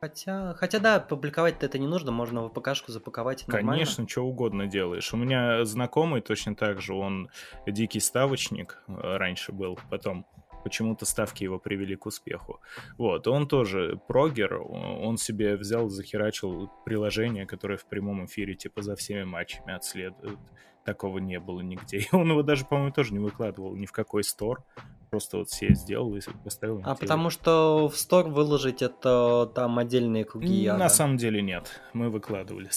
[0.00, 3.72] Хотя, хотя да, публиковать это не нужно, можно в ПКшку запаковать нормально.
[3.72, 5.12] Конечно, что угодно делаешь.
[5.12, 7.30] У меня знакомый точно так же, он
[7.66, 10.24] дикий ставочник э, раньше был, потом
[10.62, 12.60] почему-то ставки его привели к успеху.
[12.96, 18.94] Вот, он тоже прогер, он себе взял, захерачил приложение, которое в прямом эфире типа за
[18.94, 20.38] всеми матчами отследует.
[20.88, 21.98] Такого не было нигде.
[21.98, 24.64] И он его даже, по-моему, тоже не выкладывал ни в какой стор.
[25.10, 26.80] Просто вот все сделал и поставил.
[26.82, 30.66] А потому что в стор выложить это там отдельные круги.
[30.66, 31.82] На самом деле нет.
[31.92, 32.70] Мы выкладывали.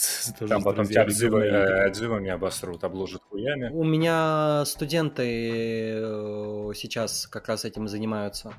[0.46, 3.70] Там потом тебя отзывами, э, отзывами обосрут, обложат хуями.
[3.70, 8.54] У меня студенты э, сейчас как раз этим занимаются.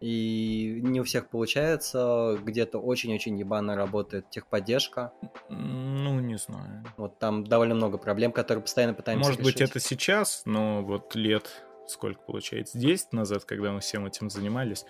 [0.00, 5.12] И не у всех получается, где-то очень-очень ебано работает техподдержка.
[5.48, 6.84] Ну, не знаю.
[6.96, 9.60] Вот там довольно много проблем, которые постоянно пытаемся Может решить.
[9.60, 14.84] быть, это сейчас, но вот лет сколько получается, 10 назад, когда мы всем этим занимались,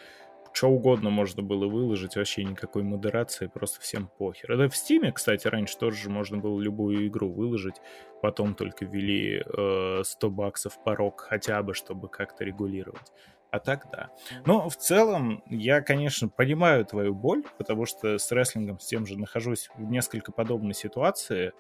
[0.53, 4.53] что угодно можно было выложить, вообще никакой модерации, просто всем похер.
[4.53, 7.77] Это в Стиме, кстати, раньше тоже же можно было любую игру выложить,
[8.23, 13.13] потом только ввели э, 100 баксов порог хотя бы, чтобы как-то регулировать.
[13.51, 14.11] А так да.
[14.45, 19.19] Но в целом я, конечно, понимаю твою боль, потому что с рестлингом с тем же
[19.19, 21.53] нахожусь в несколько подобной ситуации.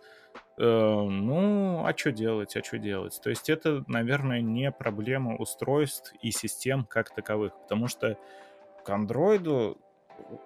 [0.58, 3.18] Э, ну, а что делать, а что делать?
[3.22, 8.18] То есть это, наверное, не проблема устройств и систем как таковых, потому что
[8.84, 9.78] к андроиду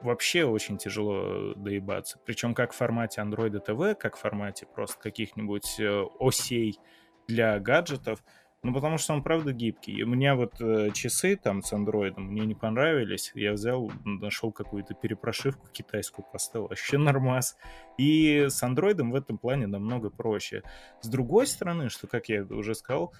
[0.01, 2.19] вообще очень тяжело доебаться.
[2.25, 6.79] Причем как в формате Android TV, как в формате просто каких-нибудь э, осей
[7.29, 8.23] для гаджетов,
[8.63, 10.03] Ну, потому что он, правда, гибкий.
[10.03, 13.33] У меня вот э, часы там с андроидом мне не понравились.
[13.35, 16.69] Я взял, нашел какую-то перепрошивку китайскую, поставил.
[16.69, 17.57] Вообще нормас.
[17.97, 20.63] И с андроидом в этом плане намного проще.
[21.01, 23.15] С другой стороны, что, как я уже сказал,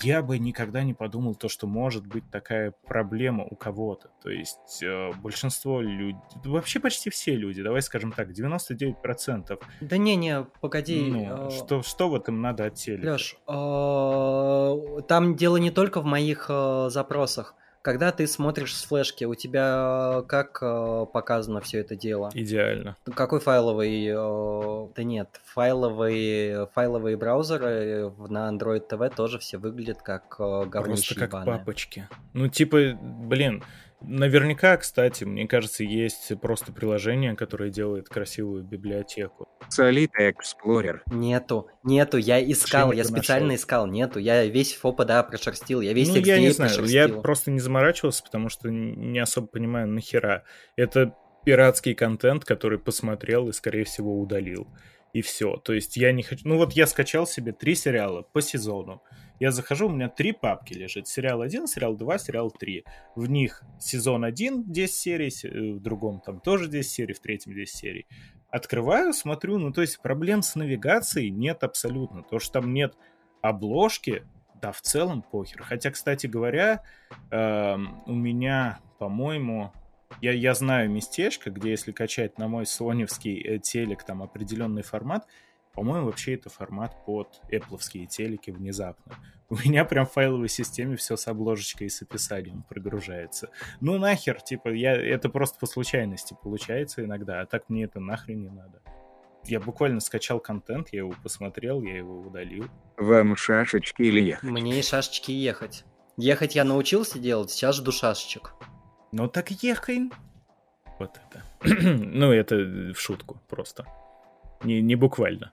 [0.00, 4.10] я бы никогда не подумал то, что может быть такая проблема у кого-то.
[4.22, 9.60] То есть э, большинство людей, вообще почти все люди, давай скажем так, 99%.
[9.80, 11.02] Да не-не, погоди.
[11.10, 11.50] Ну, э...
[11.50, 15.02] что, что в этом надо от Леш, э...
[15.08, 17.54] там дело не только в моих э, запросах.
[17.82, 22.30] Когда ты смотришь с флешки, у тебя как э, показано все это дело?
[22.32, 22.96] Идеально.
[23.14, 24.06] Какой файловый?
[24.06, 31.14] Э, да нет, файловые, файловые браузеры на Android TV тоже все выглядят как э, Просто
[31.16, 31.58] как ебаные.
[31.58, 32.08] папочки.
[32.34, 33.64] Ну типа, блин,
[34.04, 39.48] Наверняка, кстати, мне кажется, есть просто приложение, которое делает красивую библиотеку.
[39.70, 41.00] Solid Explorer.
[41.10, 43.62] Нету, нету, я искал, Чем я специально нашел?
[43.62, 44.18] искал, нету.
[44.18, 48.22] Я весь ФОПа, да, прошерстил, я весь Ну, я не знаю, я просто не заморачивался,
[48.22, 50.44] потому что не особо понимаю, нахера.
[50.76, 54.66] Это пиратский контент, который посмотрел и, скорее всего, удалил.
[55.12, 55.56] И все.
[55.56, 56.48] То есть я не хочу...
[56.48, 59.02] Ну вот я скачал себе три сериала по сезону.
[59.40, 61.08] Я захожу, у меня три папки лежит.
[61.08, 62.84] Сериал 1, сериал 2, сериал 3.
[63.16, 67.54] В них сезон 1, 10 серий, э, в другом там тоже 10 серий, в третьем
[67.54, 68.06] 10 серий.
[68.48, 72.22] Открываю, смотрю, ну то есть проблем с навигацией нет абсолютно.
[72.22, 72.94] То, что там нет
[73.40, 74.22] обложки,
[74.62, 75.62] да, в целом похер.
[75.62, 76.84] Хотя, кстати говоря,
[77.30, 79.72] э, у меня, по-моему,
[80.20, 85.26] я, я знаю местечко, где если качать на мой соневский э, телек там определенный формат,
[85.74, 89.14] по-моему, вообще это формат под Apple телеки внезапно.
[89.48, 93.50] У меня прям в файловой системе все с обложечкой и с описанием прогружается.
[93.80, 98.42] Ну нахер, типа, я, это просто по случайности получается иногда, а так мне это нахрен
[98.42, 98.82] не надо.
[99.44, 102.66] Я буквально скачал контент, я его посмотрел, я его удалил.
[102.96, 104.48] Вам шашечки или ехать?
[104.48, 105.84] Мне и шашечки ехать.
[106.16, 108.54] Ехать я научился делать, сейчас жду шашечек.
[109.12, 110.10] Ну так ехай.
[110.98, 111.42] Вот это.
[111.98, 113.84] ну, это в шутку просто.
[114.64, 115.52] Не, не буквально.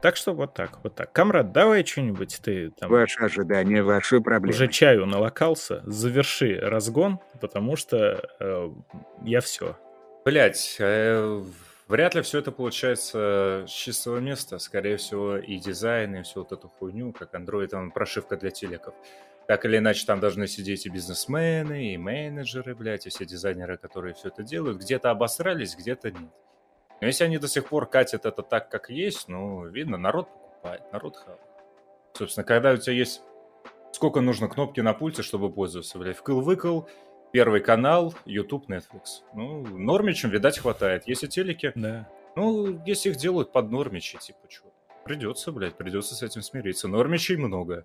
[0.00, 1.12] Так что вот так, вот так.
[1.12, 2.90] Камрад, давай что-нибудь ты там...
[2.90, 4.54] Ваши ожидания, ваши проблемы.
[4.54, 8.70] Уже чаю налокался, заверши разгон, потому что э,
[9.24, 9.76] я все.
[10.24, 11.42] Блять, э,
[11.88, 14.58] вряд ли все это получается с чистого места.
[14.58, 18.94] Скорее всего, и дизайн, и всю вот эту хуйню, как Android, там прошивка для телеков.
[19.48, 24.14] Так или иначе, там должны сидеть и бизнесмены, и менеджеры, блядь, и все дизайнеры, которые
[24.14, 24.78] все это делают.
[24.78, 26.30] Где-то обосрались, где-то нет.
[27.00, 30.92] Но если они до сих пор катят это так, как есть, ну, видно, народ покупает,
[30.92, 31.40] народ хавает.
[32.14, 33.22] Собственно, когда у тебя есть...
[33.92, 36.18] Сколько нужно кнопки на пульте, чтобы пользоваться, блядь?
[36.18, 36.86] Вкл-выкл,
[37.32, 39.22] Первый канал, YouTube, Netflix.
[39.34, 41.06] Ну, нормичем, видать, хватает.
[41.06, 41.72] Если телеки...
[41.74, 42.08] Да.
[42.34, 44.72] Ну, если их делают под нормичи, типа, что?
[45.04, 46.88] Придется, блядь, придется с этим смириться.
[46.88, 47.84] Нормичей много.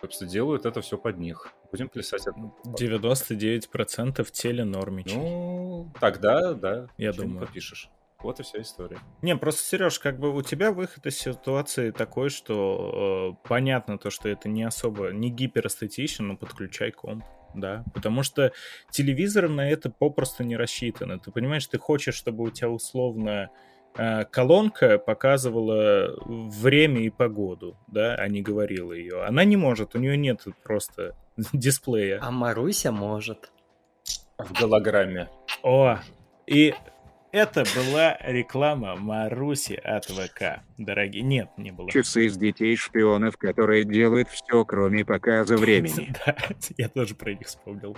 [0.00, 1.52] Собственно, делают это все под них.
[1.70, 2.26] Будем плясать.
[2.64, 5.16] 99% теле нормичей.
[5.16, 6.88] Ну, тогда, да.
[6.96, 7.46] Я думаю.
[7.46, 7.90] попишешь.
[8.20, 8.98] Вот и вся история.
[9.22, 14.10] Не, просто, Сереж, как бы у тебя выход из ситуации такой, что э, понятно то,
[14.10, 17.24] что это не особо, не гиперэстетично, но подключай комп.
[17.54, 18.52] Да, потому что
[18.90, 21.18] телевизор на это попросту не рассчитан.
[21.20, 23.50] Ты понимаешь, ты хочешь, чтобы у тебя условно
[24.30, 29.24] колонка показывала время и погоду, да, а не говорила ее.
[29.24, 31.14] Она не может, у нее нет просто
[31.52, 32.18] дисплея.
[32.22, 33.50] А Маруся может.
[34.38, 35.30] В голограмме.
[35.62, 35.98] О,
[36.46, 36.74] и
[37.32, 40.62] это была реклама Маруси от ВК.
[40.78, 41.90] Дорогие, нет, не было.
[41.90, 46.14] Часы из детей-шпионов, которые делают все, кроме показа времени.
[46.24, 46.34] Да,
[46.78, 47.96] я тоже про них вспомнил.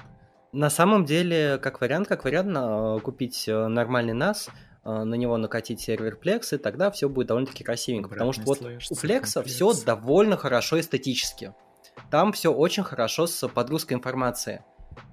[0.50, 4.52] На самом деле, как вариант, как вариант, купить э, нормальный NAS, э,
[4.84, 8.08] на него накатить сервер Plex, и тогда все будет довольно-таки красивенько.
[8.08, 11.54] Потому что вот у Plex все довольно хорошо эстетически.
[12.10, 14.64] Там все очень хорошо с подгрузкой информации.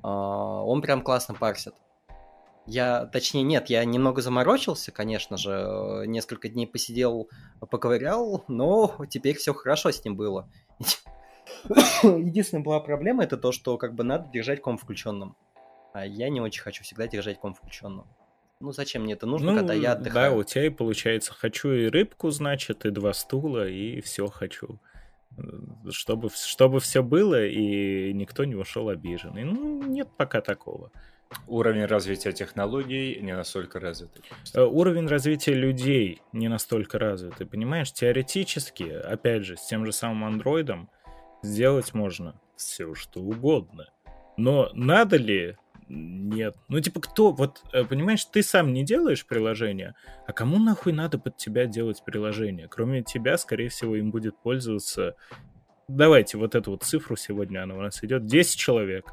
[0.04, 1.74] А, он прям классно парсит.
[2.68, 9.38] Я, точнее, нет, я немного заморочился, конечно же, э, несколько дней посидел, поковырял, но теперь
[9.38, 10.50] все хорошо с ним было.
[12.02, 15.36] Единственная была проблема, это то, что как бы надо держать ком включенным.
[15.94, 18.08] А я не очень хочу всегда держать ком включенным.
[18.62, 20.32] Ну, зачем мне это нужно, ну, когда я отдыхаю?
[20.32, 24.80] Да, у тебя и получается, хочу и рыбку, значит, и два стула, и все хочу.
[25.90, 29.44] Чтобы, чтобы все было, и никто не ушел обиженный.
[29.44, 30.92] Ну, нет пока такого.
[31.48, 34.12] Уровень развития технологий не настолько развит.
[34.54, 37.36] Э, уровень развития людей не настолько развит.
[37.36, 40.90] Ты понимаешь, теоретически, опять же, с тем же самым андроидом
[41.44, 43.90] сделать можно все что угодно.
[44.38, 45.58] Но надо ли?
[45.88, 46.56] Нет.
[46.68, 49.94] Ну, типа, кто, вот, э, понимаешь, ты сам не делаешь приложение,
[50.26, 52.68] а кому нахуй надо под тебя делать приложение?
[52.68, 55.16] Кроме тебя, скорее всего, им будет пользоваться
[55.88, 59.06] давайте вот эту вот цифру сегодня, она у нас идет, 10 человек.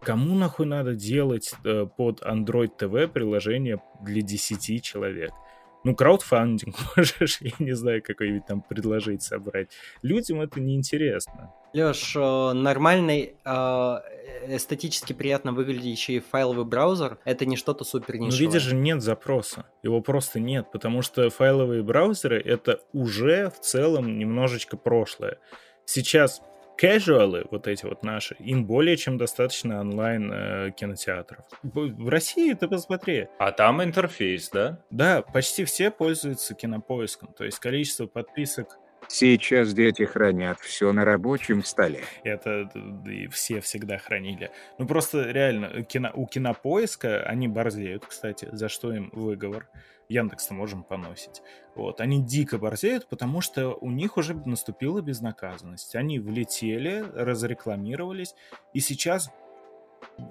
[0.00, 5.32] Кому нахуй надо делать э, под Android TV приложение для 10 человек?
[5.86, 9.68] Ну, краудфандинг можешь, я не знаю, какой-нибудь там предложить собрать.
[10.02, 11.52] Людям это неинтересно.
[11.74, 13.96] Леш, э, нормальный, э,
[14.48, 18.16] эстетически приятно выглядящий файловый браузер— это не что-то супер.
[18.16, 19.66] Ну, видишь же, нет запроса.
[19.84, 25.38] Его просто нет, потому что файловые браузеры— это уже в целом немножечко прошлое.
[25.84, 26.42] Сейчас
[26.80, 31.44] casual, вот эти вот наши, им более чем достаточно онлайн э, кинотеатров.
[31.62, 33.28] В России ты посмотри.
[33.38, 34.80] А там интерфейс, да?
[34.90, 37.32] Да, почти все пользуются кинопоиском.
[37.32, 42.02] То есть количество подписок Сейчас дети хранят все на рабочем столе.
[42.24, 42.68] Это
[43.06, 44.50] и все всегда хранили.
[44.78, 49.68] Ну просто реально, кино, у кинопоиска они борзеют, кстати, за что им выговор.
[50.08, 51.42] Яндекс-то можем поносить.
[51.74, 52.00] Вот.
[52.00, 55.96] Они дико борзеют, потому что у них уже наступила безнаказанность.
[55.96, 58.34] Они влетели, разрекламировались,
[58.72, 59.30] и сейчас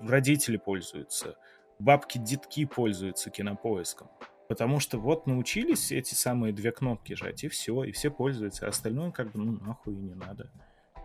[0.04, 1.36] родители пользуются,
[1.80, 4.10] бабки-детки пользуются кинопоиском.
[4.48, 8.70] Потому что вот научились эти самые две кнопки жать, и все, и все пользуются, а
[8.70, 10.52] остальное как бы, ну, нахуй и не надо.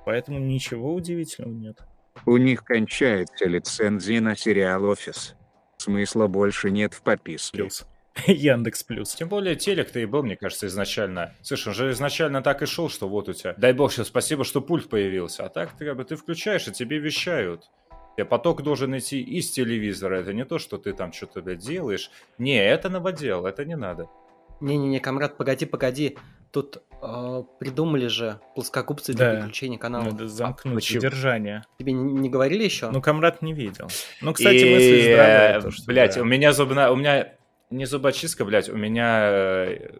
[0.04, 1.78] Поэтому ничего удивительного нет.
[2.26, 5.36] У них кончается лицензия на сериал «Офис».
[5.78, 7.56] Смысла больше нет в подписке.
[7.56, 7.86] Плюс.
[8.26, 9.14] Яндекс Плюс.
[9.14, 11.34] Тем более телек-то и был, мне кажется, изначально.
[11.42, 13.54] Слушай, он же изначально так и шел, что вот у тебя.
[13.56, 15.46] Дай бог, сейчас спасибо, что пульт появился.
[15.46, 17.70] А так ты как бы ты включаешь, и тебе вещают.
[18.20, 20.16] Тебе поток должен идти из телевизора.
[20.16, 22.10] Это не то, что ты там что-то делаешь.
[22.36, 24.10] Не, это новодел, это не надо.
[24.60, 26.18] Не-не-не, комрад, погоди, погоди.
[26.50, 29.36] Тут э, придумали же плоскогубцы для да.
[29.36, 30.04] переключения канала.
[30.04, 31.64] Надо замкнуть а, содержание.
[31.78, 32.90] Тебе не, не говорили еще?
[32.90, 33.88] Ну, комрад не видел.
[34.20, 34.74] Ну, кстати, и...
[34.74, 35.60] мысли.
[35.62, 36.20] То, что блять, да.
[36.20, 36.90] у меня зубная...
[36.90, 37.32] У меня
[37.70, 39.98] не зубочистка, блядь, у меня э,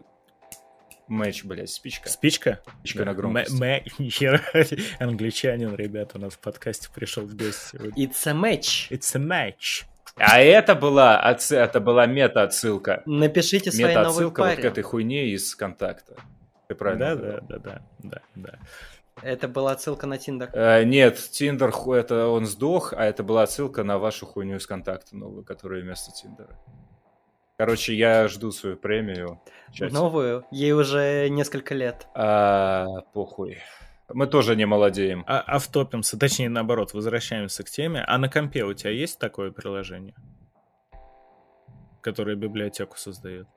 [1.11, 2.07] Мэч, блядь, спичка.
[2.07, 2.61] Спичка?
[2.79, 3.59] Спичка на громкость.
[3.59, 3.83] Мэ,
[4.99, 8.05] англичанин, ребята, у нас в подкасте пришел в гости сегодня.
[8.05, 8.89] It's a match.
[8.89, 9.83] It's a match.
[10.15, 13.03] А это была, это была мета-отсылка.
[13.05, 16.15] Напишите свои новые Мета-отсылка вот к этой хуйне из контакта.
[16.69, 18.59] Ты правильно да, да, да, да, да, да.
[19.21, 20.49] Это была отсылка на Тиндер?
[20.53, 25.17] Э, нет, Тиндер, это он сдох, а это была отсылка на вашу хуйню из контакта
[25.17, 26.57] новую, которая вместо Тиндера.
[27.61, 29.39] Короче, я жду свою премию.
[29.79, 30.43] Новую?
[30.49, 32.07] Ей уже несколько лет.
[32.15, 33.59] А, похуй.
[34.11, 35.23] Мы тоже не молодеем.
[35.27, 38.03] А, автопимся, точнее, наоборот, возвращаемся к теме.
[38.07, 40.15] А на компе у тебя есть такое приложение,
[42.01, 43.47] которое библиотеку создает?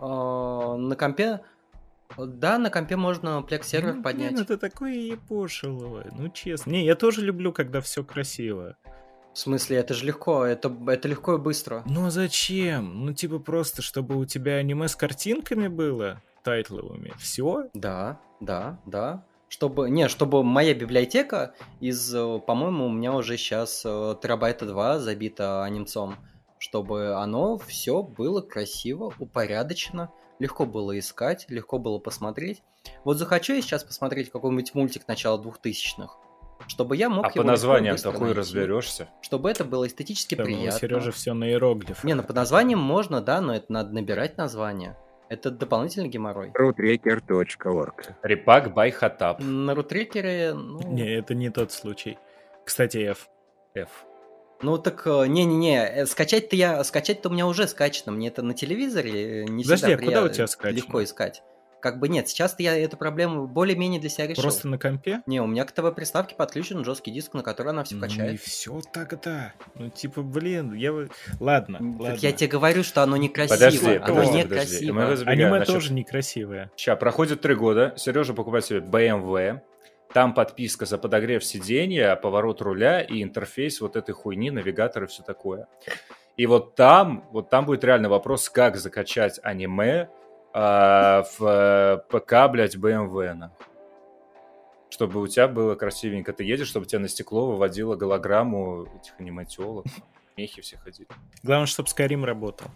[0.00, 1.40] А, на компе
[2.18, 4.32] да, на компе можно Plex сервер ну, поднять.
[4.32, 6.70] Блин, это такое епошилово, ну честно.
[6.70, 8.76] Не, я тоже люблю, когда все красиво.
[9.34, 11.82] В смысле, это же легко, это, это легко и быстро.
[11.86, 13.04] Ну а зачем?
[13.04, 17.68] Ну типа просто, чтобы у тебя аниме с картинками было, тайтловыми, все?
[17.74, 19.24] Да, да, да.
[19.48, 25.00] Чтобы, не, чтобы моя библиотека из, э, по-моему, у меня уже сейчас э, терабайта 2
[25.00, 26.16] забита анимцом,
[26.58, 32.62] чтобы оно все было красиво, упорядочено, легко было искать, легко было посмотреть.
[33.04, 36.18] Вот захочу я сейчас посмотреть какой-нибудь мультик начала двухтысячных,
[36.68, 39.08] чтобы я мог а по названиям такой найти, разберешься?
[39.22, 40.78] Чтобы это было эстетически да, приятно.
[40.78, 42.04] Сережа все на иероглифах.
[42.04, 44.96] Не, ну по названиям можно, да, но это надо набирать название.
[45.28, 46.52] Это дополнительный геморрой.
[46.58, 49.40] Rootrecker.org Репак by Хатап.
[49.40, 50.80] На рутрекере, ну...
[50.92, 52.18] Не, это не тот случай.
[52.64, 53.28] Кстати, F.
[53.74, 53.88] F.
[54.62, 58.54] Ну так, э, не-не-не, э, скачать-то я, скачать-то у меня уже скачано, мне это на
[58.54, 60.76] телевизоре э, не Подожди, всегда а куда у тебя скачано?
[60.76, 61.42] легко искать.
[61.84, 64.44] Как бы нет, сейчас я эту проблему более-менее для себя решил.
[64.44, 65.20] Просто на компе?
[65.26, 68.30] Не, у меня к ТВ-приставке подключен жесткий диск, на который она все качает.
[68.30, 69.52] Ну и все тогда.
[69.74, 70.94] Ну типа, блин, я...
[71.40, 72.18] Ладно, так ладно.
[72.22, 73.56] я тебе говорю, что оно некрасиво.
[73.56, 74.98] Подожди, оно подожди, некрасиво.
[74.98, 75.24] подожди.
[75.26, 76.70] Аниме Значит, тоже некрасивое.
[76.74, 79.60] Сейчас, проходит три года, Сережа покупает себе BMW,
[80.14, 85.22] там подписка за подогрев сиденья, поворот руля и интерфейс вот этой хуйни, навигатор и все
[85.22, 85.68] такое.
[86.38, 90.08] И вот там, вот там будет реально вопрос, как закачать аниме
[90.54, 93.52] а, в э, ПК, блядь, BMW, на.
[94.88, 96.32] Чтобы у тебя было красивенько.
[96.32, 99.84] Ты едешь, чтобы тебя на стекло выводило голограмму этих аниматиолог.
[100.36, 101.08] Мехи все ходили.
[101.42, 102.68] Главное, чтобы Skyrim работал.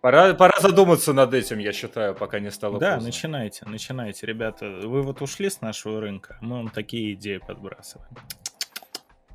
[0.00, 3.08] Пора, пора задуматься над этим, я считаю, пока не стало Да, поздно.
[3.08, 4.66] начинайте, начинайте, ребята.
[4.66, 8.16] Вы вот ушли с нашего рынка, мы вам такие идеи подбрасываем.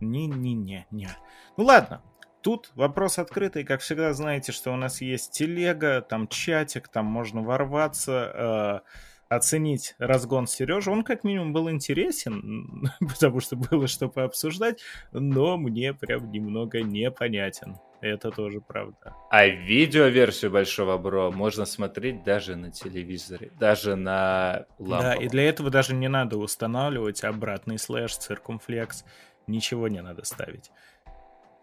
[0.02, 1.10] Не-не-не-не.
[1.58, 2.02] Ну ладно,
[2.46, 7.42] Тут вопрос открытый, как всегда, знаете, что у нас есть телега, там чатик, там можно
[7.42, 8.84] ворваться,
[9.32, 10.92] э, оценить разгон Сережи.
[10.92, 14.80] Он как минимум был интересен, потому что было что пообсуждать,
[15.12, 17.78] но мне прям немного непонятен.
[18.00, 19.16] Это тоже правда.
[19.32, 25.02] А видеоверсию Большого Бро можно смотреть даже на телевизоре, даже на ламповом.
[25.02, 29.04] Да, и для этого даже не надо устанавливать обратный слэш, циркумфлекс.
[29.48, 30.70] Ничего не надо ставить.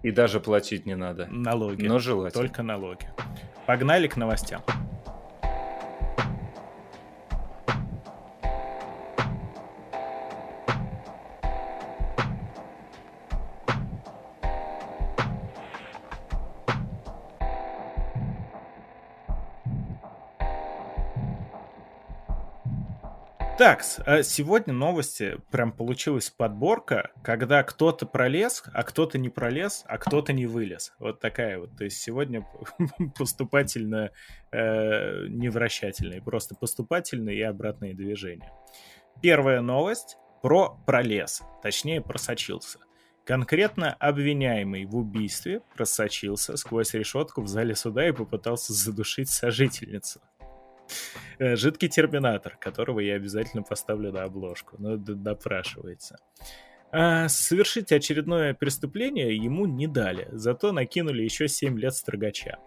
[0.02, 1.28] И даже платить не надо.
[1.30, 1.86] Налоги.
[1.86, 2.42] Но желательно.
[2.42, 3.06] Только налоги.
[3.66, 4.62] Погнали к новостям.
[23.62, 29.98] Так, а сегодня новости прям получилась подборка, когда кто-то пролез, а кто-то не пролез, а
[29.98, 30.92] кто-то не вылез.
[30.98, 31.76] Вот такая вот.
[31.76, 32.44] То есть сегодня
[33.16, 34.10] поступательно
[34.50, 38.50] э, невращательные, просто поступательные и обратные движения.
[39.22, 42.80] Первая новость про пролез, точнее просочился.
[43.24, 50.20] Конкретно обвиняемый в убийстве просочился сквозь решетку в зале суда и попытался задушить сожительницу.
[51.38, 54.76] Э, жидкий терминатор, которого я обязательно поставлю на обложку.
[54.78, 56.16] Но допрашивается.
[56.92, 62.58] А совершить очередное преступление ему не дали, зато накинули еще 7 лет строгача.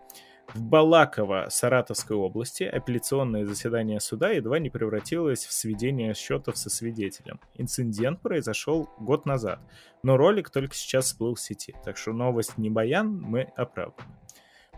[0.53, 7.39] В Балаково Саратовской области апелляционное заседание суда едва не превратилось в сведение счетов со свидетелем.
[7.55, 9.59] Инцидент произошел год назад,
[10.03, 14.09] но ролик только сейчас всплыл в сети, так что новость не баян, мы оправданы.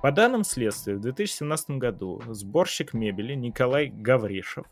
[0.02, 4.66] По данным следствия, в 2017 году сборщик мебели Николай Гавришев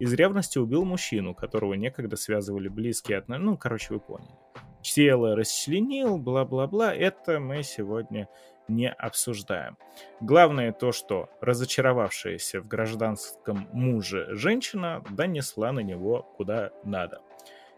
[0.00, 3.50] из ревности убил мужчину, которого некогда связывали близкие отношения.
[3.50, 4.32] Ну, короче, вы поняли.
[4.82, 6.92] Тело расчленил, бла-бла-бла.
[6.92, 8.28] Это мы сегодня
[8.66, 9.78] не обсуждаем.
[10.20, 17.20] Главное то, что разочаровавшаяся в гражданском муже женщина донесла на него куда надо.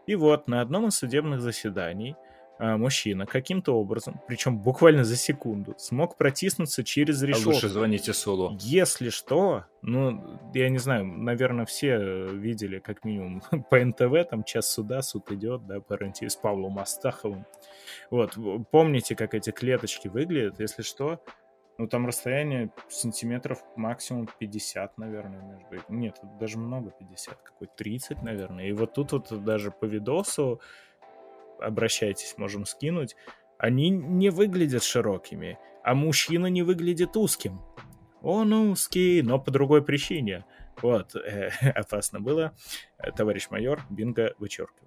[0.07, 2.17] И вот на одном из судебных заседаний
[2.59, 7.51] мужчина каким-то образом, причем буквально за секунду, смог протиснуться через решетку.
[7.51, 8.57] А лучше звоните Солу.
[8.61, 14.73] Если что, ну, я не знаю, наверное, все видели, как минимум, по НТВ, там час
[14.73, 17.45] суда, суд идет, да, по РНТ с Павлом Астаховым.
[18.11, 18.39] Вот,
[18.71, 21.21] помните, как эти клеточки выглядят, если что,
[21.77, 25.85] ну, там расстояние сантиметров максимум 50, наверное, между...
[25.89, 28.67] Нет, даже много 50, какой 30, наверное.
[28.67, 30.61] И вот тут вот даже по видосу
[31.61, 33.17] обращайтесь, можем скинуть,
[33.59, 37.61] они не выглядят широкими, а мужчина не выглядит узким.
[38.23, 40.45] Он узкий, но по другой причине.
[40.81, 42.55] Вот, э, опасно было.
[43.17, 44.85] Товарищ майор, бинго, вычеркиваю.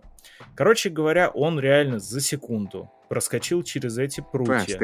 [0.56, 4.78] Короче говоря, он реально за секунду проскочил через эти прутья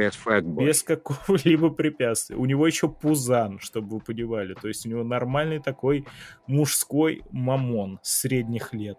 [0.44, 2.38] без какого-либо препятствия.
[2.38, 4.54] У него еще пузан, чтобы вы понимали.
[4.54, 6.06] То есть у него нормальный такой
[6.48, 8.98] мужской мамон средних лет.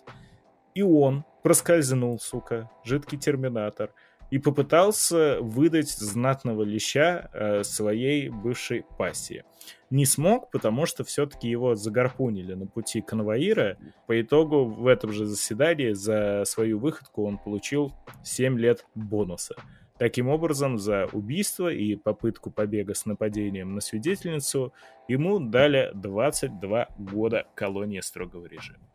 [0.74, 3.90] И он проскользнул, сука, жидкий терминатор,
[4.30, 9.44] и попытался выдать знатного леща э, своей бывшей пассии.
[9.90, 13.78] Не смог, потому что все-таки его загарпунили на пути конвоира.
[14.08, 17.92] По итогу в этом же заседании за свою выходку он получил
[18.24, 19.54] 7 лет бонуса.
[19.98, 24.72] Таким образом, за убийство и попытку побега с нападением на свидетельницу
[25.06, 28.93] ему дали 22 года колонии строгого режима.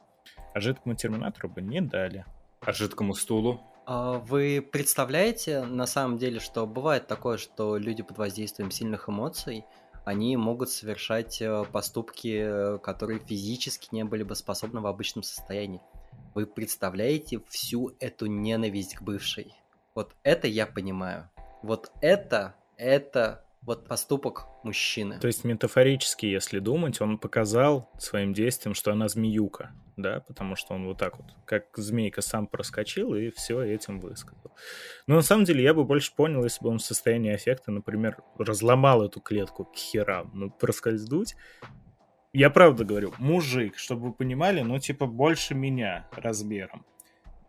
[0.54, 2.26] А жидкому терминатору бы не дали.
[2.62, 3.62] А жидкому стулу?
[3.86, 9.66] А вы представляете, на самом деле, что бывает такое, что люди под воздействием сильных эмоций,
[10.06, 15.82] они могут совершать э, поступки, которые физически не были бы способны в обычном состоянии.
[16.36, 19.54] Вы представляете всю эту ненависть к бывшей?
[19.96, 21.30] Вот это я понимаю.
[21.62, 25.20] Вот это, это вот поступок мужчины.
[25.20, 30.74] То есть метафорически, если думать, он показал своим действием, что она змеюка, да, потому что
[30.74, 34.52] он вот так вот, как змейка сам проскочил и все этим высказал.
[35.08, 38.18] Но на самом деле я бы больше понял, если бы он в состоянии аффекта, например,
[38.38, 41.36] разломал эту клетку к херам, ну, проскользнуть.
[42.32, 46.86] Я правда говорю, мужик, чтобы вы понимали, ну, типа, больше меня размером.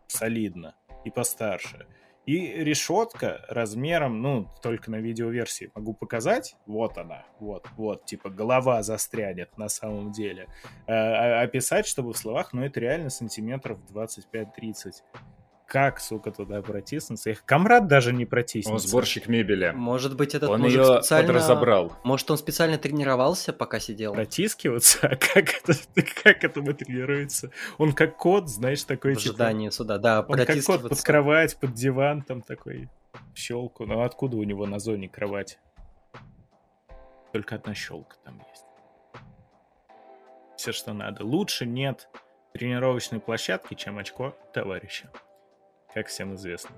[0.07, 0.75] Солидно.
[1.05, 1.87] И постарше.
[2.25, 6.55] И решетка размером, ну, только на видеоверсии могу показать.
[6.67, 10.47] Вот она, вот, вот, типа голова застрянет на самом деле.
[10.87, 15.01] А, описать, чтобы в словах, ну, это реально сантиметров 25-30
[15.71, 17.29] как, сука, туда протиснуться?
[17.29, 18.73] Их комрад даже не протиснется.
[18.73, 19.71] Он сборщик мебели.
[19.73, 21.31] Может быть, этот он ее специально...
[21.31, 21.93] разобрал.
[22.03, 24.13] Может, он специально тренировался, пока сидел?
[24.13, 24.99] Протискиваться?
[25.07, 25.73] А как это,
[26.23, 27.51] как это тренируется?
[27.77, 29.13] Он как кот, знаешь, такой...
[29.13, 29.29] В типа...
[29.29, 32.89] ожидании суда, да, Он как кот под кровать, под диван, там такой
[33.33, 33.85] щелку.
[33.85, 35.57] Ну, откуда у него на зоне кровать?
[37.31, 38.65] Только одна щелка там есть.
[40.57, 41.23] Все, что надо.
[41.23, 42.09] Лучше нет
[42.53, 45.09] тренировочной площадки, чем очко товарища
[45.93, 46.75] как всем известно.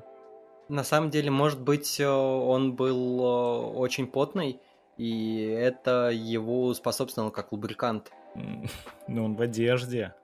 [0.69, 4.59] На самом деле, может быть, э, он был э, очень потный,
[4.97, 8.11] и это его способствовало как лубрикант.
[9.07, 10.15] Ну, он в одежде.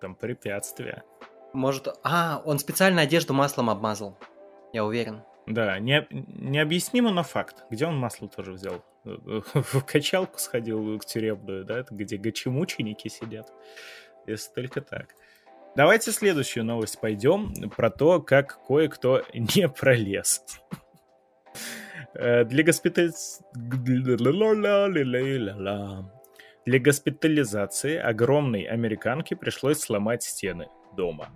[0.00, 1.02] Там препятствия.
[1.52, 1.88] Может...
[2.04, 4.16] А, он специально одежду маслом обмазал.
[4.72, 5.22] Я уверен.
[5.46, 7.64] Да, не, необъяснимо, но факт.
[7.68, 8.84] Где он масло тоже взял?
[9.04, 11.84] В качалку сходил к тюремную, да?
[11.90, 13.52] Где гачемученики сидят.
[14.26, 15.14] Если только так.
[15.76, 20.44] Давайте следующую новость пойдем про то, как кое-кто не пролез.
[22.14, 23.42] Э, для госпитализ...
[26.64, 31.30] Для госпитализации огромной американке пришлось сломать стены дома.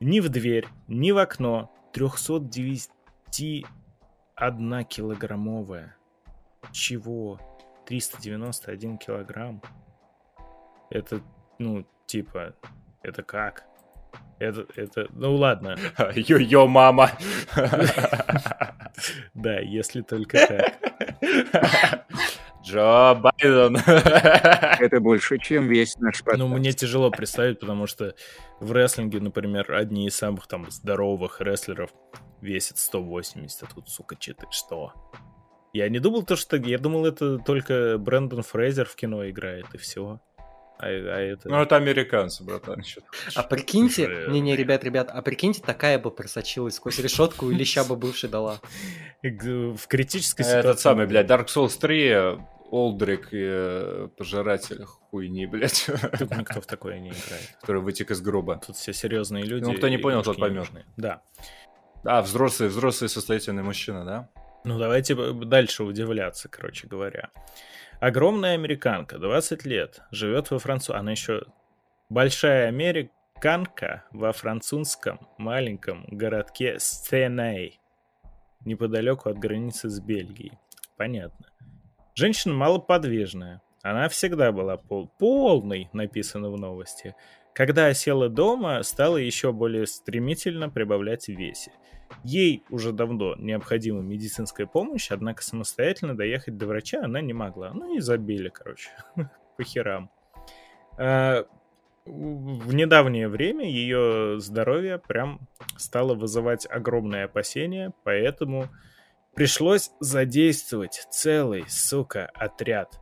[0.00, 5.96] Ни в дверь, ни в окно 391 килограммовая.
[6.72, 7.38] Чего?
[7.86, 9.62] 391 килограмм?
[10.90, 11.22] Это,
[11.58, 12.54] ну, типа,
[13.02, 13.64] это как?
[14.38, 15.76] Это, это, ну ладно.
[16.14, 17.10] Йо-йо, мама.
[19.34, 20.78] Да, если только так.
[22.62, 23.76] Джо Байден.
[23.76, 26.38] Это больше, чем весь наш подкаст.
[26.38, 28.14] Ну, мне тяжело представить, потому что
[28.58, 31.90] в рестлинге, например, одни из самых там здоровых рестлеров
[32.42, 34.92] весят 180, а тут, сука, 4, что?
[35.72, 36.56] Я не думал то, что...
[36.56, 40.20] Я думал, это только Брэндон Фрейзер в кино играет, и все.
[40.80, 41.48] А, а это...
[41.48, 42.82] Ну, это американцы, братан.
[43.34, 47.96] А прикиньте, не-не, ребят, ребят, а прикиньте, такая бы просочилась сквозь решетку или ща бы
[47.96, 48.60] бывший дала.
[49.22, 50.70] В критической ситуации.
[50.70, 55.86] Этот самый, блядь, Dark Souls 3, Олдрик и э, Пожиратель хуйни, блядь.
[56.18, 57.56] Тут никто в такое не играет.
[57.60, 58.60] Который вытек из гроба.
[58.64, 59.64] Тут все серьезные люди.
[59.64, 60.68] Ну, кто не понял, тот поймет.
[60.96, 61.22] Да.
[62.04, 64.28] А, взрослый, взрослый состоятельный мужчина, да?
[64.64, 67.30] Ну, давайте дальше удивляться, короче говоря.
[68.00, 70.94] Огромная американка, 20 лет, живет во Франции.
[70.94, 71.42] Она еще
[72.08, 77.78] большая американка во французском маленьком городке Стеней,
[78.64, 80.58] неподалеку от границы с Бельгией.
[80.96, 81.46] Понятно.
[82.14, 83.60] Женщина малоподвижная.
[83.82, 87.14] Она всегда была пол полной, написано в новости.
[87.54, 91.72] Когда села дома, стала еще более стремительно прибавлять в весе.
[92.24, 97.72] Ей уже давно необходима медицинская помощь, однако самостоятельно доехать до врача она не могла.
[97.72, 98.90] Ну и забили, короче,
[99.56, 100.10] по херам.
[100.98, 101.44] А,
[102.04, 105.40] в недавнее время ее здоровье прям
[105.76, 108.68] стало вызывать огромные опасения, поэтому
[109.34, 112.99] пришлось задействовать целый, сука, отряд.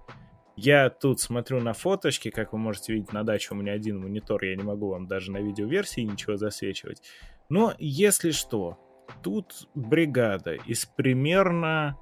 [0.60, 4.44] Я тут смотрю на фоточки, как вы можете видеть, на даче у меня один монитор,
[4.44, 7.02] я не могу вам даже на видеоверсии ничего засвечивать.
[7.48, 8.78] Но если что,
[9.22, 11.96] Тут бригада из примерно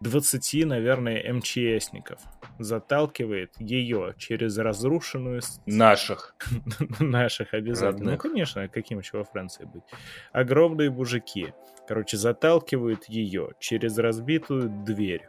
[0.00, 2.20] 20, наверное, МЧСников
[2.58, 5.40] заталкивает ее через разрушенную...
[5.66, 6.36] Наших.
[7.00, 8.04] Наших обязательно.
[8.04, 8.24] Ну, Родных.
[8.24, 9.84] Ну, конечно, каким еще во Франции быть.
[10.32, 11.54] Огромные мужики.
[11.88, 15.28] Короче, заталкивают ее через разбитую дверь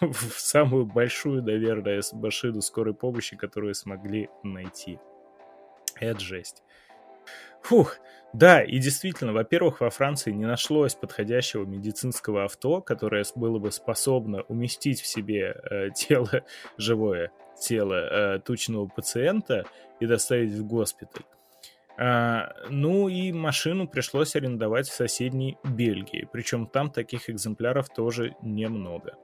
[0.00, 4.98] в самую большую, наверное, машину скорой помощи, которую смогли найти.
[6.00, 6.62] Это жесть.
[7.62, 7.98] Фух,
[8.34, 14.42] да, и действительно, во-первых, во Франции не нашлось подходящего медицинского авто, которое было бы способно
[14.42, 16.42] уместить в себе э, тело,
[16.76, 19.64] живое тело э, тучного пациента
[20.00, 21.24] и доставить в госпиталь.
[21.96, 29.14] А, ну и машину пришлось арендовать в соседней Бельгии, причем там таких экземпляров тоже немного.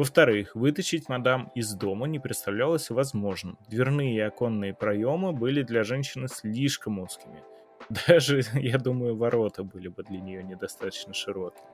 [0.00, 3.58] Во-вторых, вытащить мадам из дома не представлялось возможным.
[3.68, 7.42] Дверные и оконные проемы были для женщины слишком узкими.
[8.08, 11.68] Даже, я думаю, ворота были бы для нее недостаточно широкими.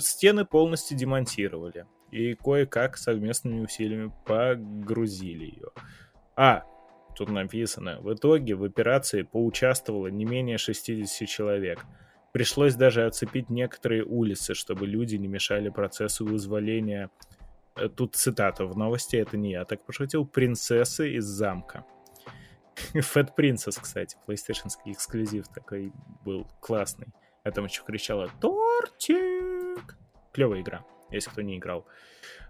[0.00, 5.68] Стены полностью демонтировали и кое-как совместными усилиями погрузили ее.
[6.34, 6.64] А,
[7.14, 11.84] тут написано, в итоге в операции поучаствовало не менее 60 человек.
[12.32, 17.08] Пришлось даже оцепить некоторые улицы, чтобы люди не мешали процессу вызволения.
[17.76, 21.84] Э, тут цитата в новости, это не я так пошутил, принцессы из замка.
[22.94, 25.92] Fat Princess, кстати, PlayStation эксклюзив такой
[26.24, 27.08] был классный.
[27.44, 29.96] Я там еще кричала «Тортик!»
[30.32, 31.86] Клевая игра, если кто не играл.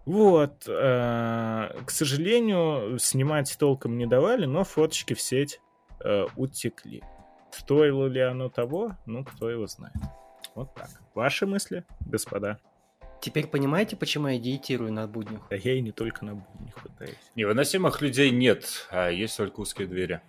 [0.04, 0.64] Вот.
[0.68, 5.60] Э, к сожалению, снимать толком не давали, но фоточки в сеть
[6.04, 7.02] э, утекли.
[7.50, 8.96] Стоило ли оно того?
[9.06, 9.96] Ну, кто его знает.
[10.54, 10.88] Вот так.
[11.14, 12.58] Ваши мысли, господа?
[13.26, 15.40] Теперь понимаете, почему я диетирую на буднях?
[15.50, 17.16] А я и не только на буднях пытаюсь.
[17.34, 20.20] Невыносимых людей нет, а есть только узкие двери.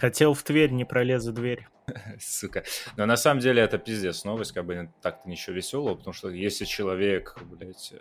[0.00, 1.68] Хотел в Тверь, не пролез за дверь.
[2.18, 2.64] Сука.
[2.96, 6.64] Но на самом деле это пиздец новость, как бы так-то ничего веселого, потому что если
[6.64, 7.98] человек, блядь, э,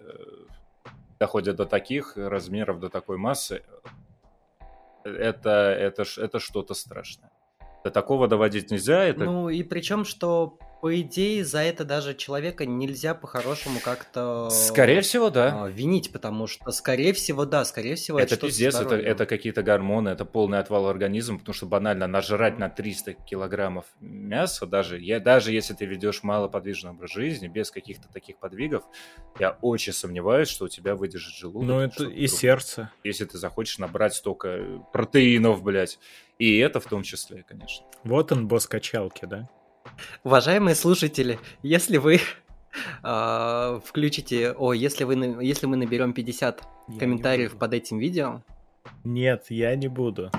[1.20, 3.62] доходит до таких размеров, до такой массы,
[5.04, 7.30] это, это, это что-то страшное.
[7.86, 9.04] До такого доводить нельзя.
[9.04, 9.26] Это...
[9.26, 14.50] Ну и причем, что по идее, за это даже человека нельзя по-хорошему как-то...
[14.52, 15.66] Скорее всего, да.
[15.66, 19.64] А, винить, потому что, скорее всего, да, скорее всего, это, это пиздец, это, это какие-то
[19.64, 25.20] гормоны, это полный отвал организма, потому что банально нажрать на 300 килограммов мяса, даже, я,
[25.20, 28.84] даже если ты ведешь малоподвижный образ жизни, без каких-то таких подвигов,
[29.40, 31.68] я очень сомневаюсь, что у тебя выдержит желудок.
[31.68, 32.92] Ну, это и сердце.
[33.04, 36.00] Если ты захочешь набрать столько протеинов, блядь.
[36.40, 37.86] И это в том числе, конечно.
[38.04, 39.50] Вот он, босс качалки, да?
[40.24, 42.20] Уважаемые слушатели, если вы
[43.04, 48.42] э, включите, о, если вы, если мы наберем 50 я комментариев под этим видео.
[49.04, 50.32] Нет, я не буду.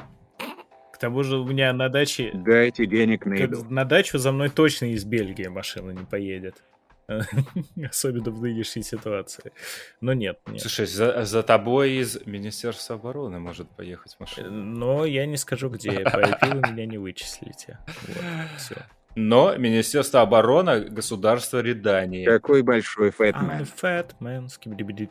[0.92, 2.30] К тому же у меня на даче...
[2.32, 3.64] Дайте денег на еду.
[3.68, 6.64] На дачу за мной точно из Бельгии машина не поедет.
[7.88, 9.52] Особенно в нынешней ситуации.
[10.00, 10.60] Но нет, нет.
[10.60, 14.50] Слушай, за, за тобой из Министерства обороны может поехать машина.
[14.50, 16.00] Но я не скажу, где.
[16.00, 17.78] По IP вы меня не вычислите.
[17.86, 18.76] Вот, все.
[19.16, 22.26] Но Министерство обороны государство Редания.
[22.26, 23.64] Какой большой Фэтмен.
[23.64, 24.48] Фэтмен,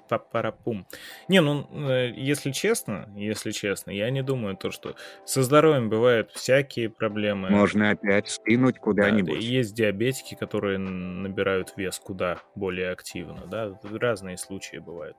[0.07, 0.85] папарапум.
[1.27, 4.95] Не, ну, э, если честно, если честно, я не думаю то, что
[5.25, 7.49] со здоровьем бывают всякие проблемы.
[7.49, 9.39] Можно опять скинуть куда-нибудь.
[9.39, 15.17] Да, есть диабетики, которые набирают вес куда более активно, да, разные случаи бывают.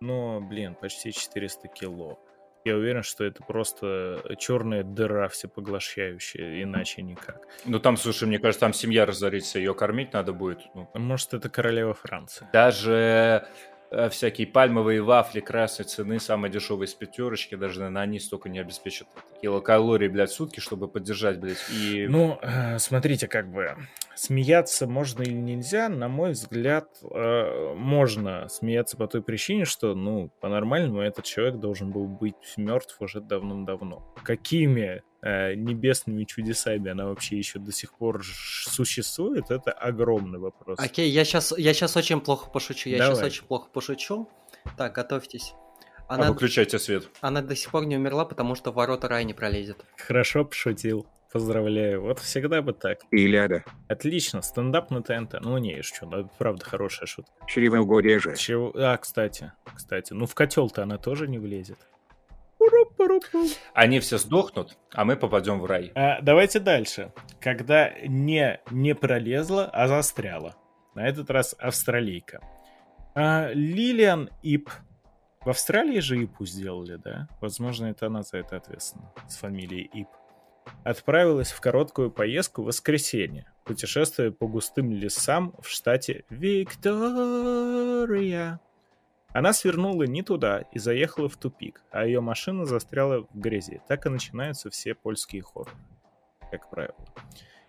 [0.00, 2.18] Но, блин, почти 400 кило.
[2.66, 7.46] Я уверен, что это просто черная дыра всепоглощающая, иначе никак.
[7.64, 10.60] Ну там, слушай, мне кажется, там семья разорится, ее кормить надо будет.
[10.74, 10.90] Ну.
[10.94, 12.46] Может, это королева Франции.
[12.52, 13.46] Даже
[13.90, 18.58] Э, всякие пальмовые вафли красной цены, самые дешевые из пятерочки, даже, наверное, они столько не
[18.58, 19.06] обеспечат
[19.40, 22.06] килокалорий, блядь, в сутки, чтобы поддержать, блядь, и...
[22.08, 23.76] Ну, э, смотрите, как бы,
[24.16, 30.30] смеяться можно или нельзя, на мой взгляд, э, можно смеяться по той причине, что, ну,
[30.40, 34.14] по-нормальному этот человек должен был быть мертв уже давным-давно.
[34.24, 40.78] Какими э, небесными чудесами она вообще еще до сих пор существует, это огромный вопрос.
[40.80, 42.88] Окей, я сейчас, я сейчас очень плохо пошучу.
[42.88, 43.14] Я Давай.
[43.14, 44.28] сейчас очень плохо пошучу.
[44.76, 45.54] Так, готовьтесь.
[46.08, 47.08] Она, а выключайте свет.
[47.20, 49.84] Она до сих пор не умерла, потому что ворота рая не пролезет.
[49.96, 51.06] Хорошо пошутил.
[51.32, 52.02] Поздравляю.
[52.02, 53.00] Вот всегда бы так.
[53.10, 53.64] Иляда.
[53.88, 54.42] Отлично.
[54.42, 55.40] Стендап на ТНТ.
[55.40, 57.32] Ну, не, что, да, правда хорошая шутка.
[57.46, 58.36] Чревоугодие же.
[58.36, 58.72] Чего?
[58.74, 60.12] А, кстати, кстати.
[60.12, 61.78] Ну, в котел-то она тоже не влезет.
[63.74, 65.92] Они все сдохнут, а мы попадем в рай.
[65.94, 67.12] А, давайте дальше.
[67.40, 70.54] Когда не, не пролезла, а застряла.
[70.94, 72.40] На этот раз австралийка.
[73.14, 74.70] А, Лилиан Ип.
[75.44, 77.28] В Австралии же Ипу сделали, да?
[77.40, 79.12] Возможно, это она за это ответственна.
[79.28, 80.08] С фамилией Ип.
[80.84, 86.60] Отправилась в короткую поездку в воскресенье, путешествуя по густым лесам в штате Виктория.
[89.32, 93.82] Она свернула не туда и заехала в тупик, а ее машина застряла в грязи.
[93.86, 95.76] Так и начинаются все польские хорроры,
[96.50, 96.96] как правило.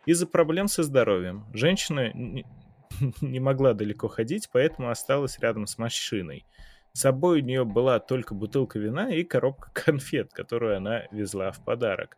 [0.05, 2.45] Из-за проблем со здоровьем женщина не
[3.39, 6.45] могла далеко ходить, поэтому осталась рядом с машиной.
[6.93, 11.59] С собой у нее была только бутылка вина и коробка конфет, которую она везла в
[11.63, 12.17] подарок.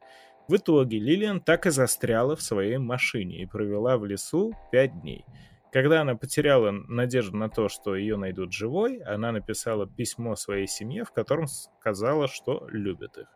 [0.50, 5.24] В итоге Лилиан так и застряла в своей машине и провела в лесу пять дней–
[5.72, 11.06] когда она потеряла надежду на то, что ее найдут живой, она написала письмо своей семье,
[11.06, 13.28] в котором сказала, что любит их.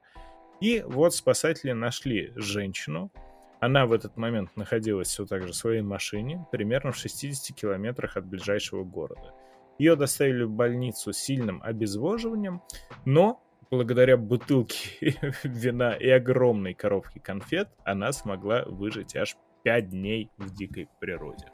[0.60, 3.12] И вот спасатели нашли женщину.
[3.60, 8.18] Она в этот момент находилась все так же в своей машине, примерно в 60 километрах
[8.18, 9.32] от ближайшего города.
[9.78, 12.64] Ее доставили в больницу с сильным обезвоживанием,
[13.06, 13.44] но
[13.74, 20.88] благодаря бутылке вина и огромной коробке конфет она смогла выжить аж 5 дней в дикой
[21.00, 21.48] природе.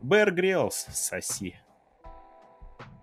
[0.00, 1.54] Бэр Гриллс, соси.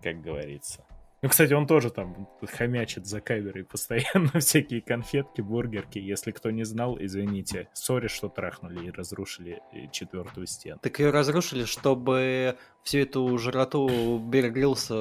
[0.04, 0.86] Как говорится.
[1.22, 6.00] Ну, кстати, он тоже там хомячит за камерой постоянно всякие конфетки, бургерки.
[6.00, 7.68] Если кто не знал, извините.
[7.74, 10.80] Сори, что трахнули и разрушили э, четвертую стену.
[10.82, 14.96] Так ее разрушили, чтобы всю эту жрату Бэр Гриллса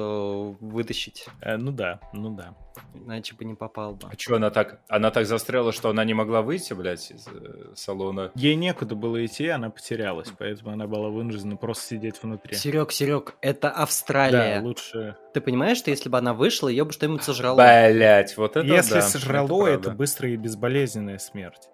[0.59, 1.25] вытащить.
[1.41, 2.55] Э, ну да, ну да.
[2.93, 4.07] Иначе бы не попал бы.
[4.11, 7.73] А что, она так, она так застряла, что она не могла выйти, блядь, из э,
[7.75, 8.31] салона?
[8.35, 12.55] Ей некуда было идти, она потерялась, поэтому она была вынуждена просто сидеть внутри.
[12.55, 14.59] Серег, Серег, это Австралия.
[14.59, 15.17] Да, лучше...
[15.33, 17.57] Ты понимаешь, что если бы она вышла, ее бы что-нибудь сожрало?
[17.57, 21.69] Блять, вот это Если да, сожрало, это, это быстрая и безболезненная смерть.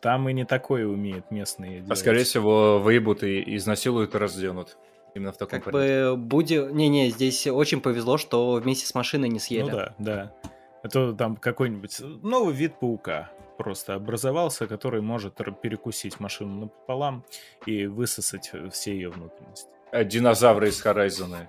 [0.00, 1.90] Там и не такое умеют местные делать.
[1.90, 4.78] А скорее всего, выебут и изнасилуют и разденут.
[5.14, 6.10] Именно в таком как порядке.
[6.10, 6.58] бы Буди...
[6.58, 9.70] Не-не, здесь очень повезло, что вместе с машиной не съели.
[9.70, 10.34] Ну да, да.
[10.82, 17.24] А то там какой-нибудь новый вид паука просто образовался, который может перекусить машину напополам
[17.64, 19.70] и высосать все ее внутренности.
[19.92, 21.48] А динозавры из Хорайзона.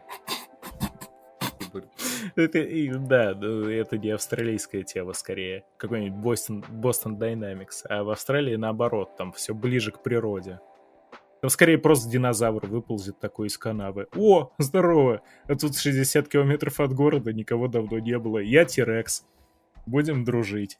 [2.36, 5.66] Это, и, да, ну, это не австралийская тема, скорее.
[5.78, 7.86] Какой-нибудь Boston, Boston Dynamics.
[7.90, 10.60] А в Австралии наоборот, там все ближе к природе.
[11.46, 14.08] Там скорее просто динозавр выползет такой из канавы.
[14.16, 15.22] О, здорово!
[15.48, 18.40] А тут 60 километров от города, никого давно не было.
[18.40, 19.28] Я Тирекс.
[19.86, 20.80] Будем дружить.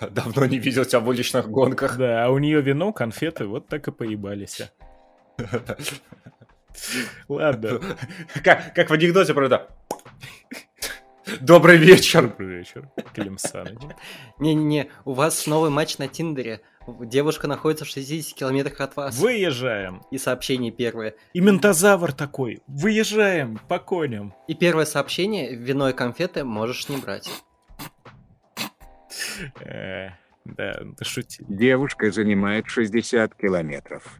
[0.00, 1.98] Давно не видел тебя в уличных гонках.
[1.98, 4.60] Да, а у нее вино, конфеты, вот так и поебались.
[7.28, 7.80] Ладно.
[8.42, 9.68] Как, как в анекдоте, правда.
[11.40, 12.28] Добрый вечер.
[12.28, 13.36] Добрый вечер, Клим
[14.38, 16.60] Не-не-не, у вас новый матч на Тиндере.
[16.86, 19.18] Девушка находится в 60 километрах от вас.
[19.18, 20.02] Выезжаем.
[20.10, 21.14] И сообщение первое.
[21.34, 22.62] И ментозавр такой.
[22.66, 24.34] Выезжаем по коням.
[24.46, 25.54] И первое сообщение.
[25.54, 27.28] Вино и конфеты можешь не брать.
[29.60, 30.10] Э,
[30.44, 31.44] да, шути.
[31.48, 34.18] Девушка занимает 60 километров.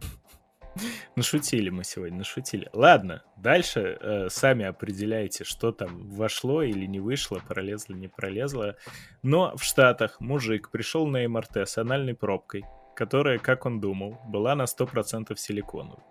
[1.15, 2.69] Нашутили мы сегодня, нашутили.
[2.73, 8.75] Ладно, дальше э, сами определяйте, что там вошло или не вышло, пролезло, не пролезло.
[9.23, 12.65] Но в Штатах мужик пришел на МРТ с анальной пробкой,
[12.95, 16.03] которая, как он думал, была на 100% силиконовой.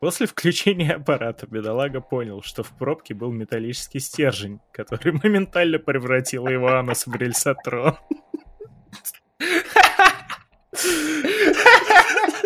[0.00, 6.68] После включения аппарата бедолага понял, что в пробке был металлический стержень, который моментально превратил его
[6.68, 7.96] анус в рельсотрон.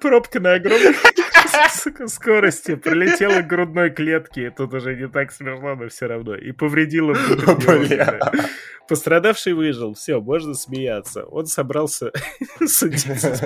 [0.00, 0.94] Пробка на огромной
[2.08, 4.50] скорости пролетела к грудной клетке.
[4.50, 6.34] Тут уже не так смешно, но все равно.
[6.34, 7.14] И повредила
[8.88, 9.92] Пострадавший выжил.
[9.92, 11.24] Все, можно смеяться.
[11.24, 12.10] Он собрался
[12.66, 13.40] судиться с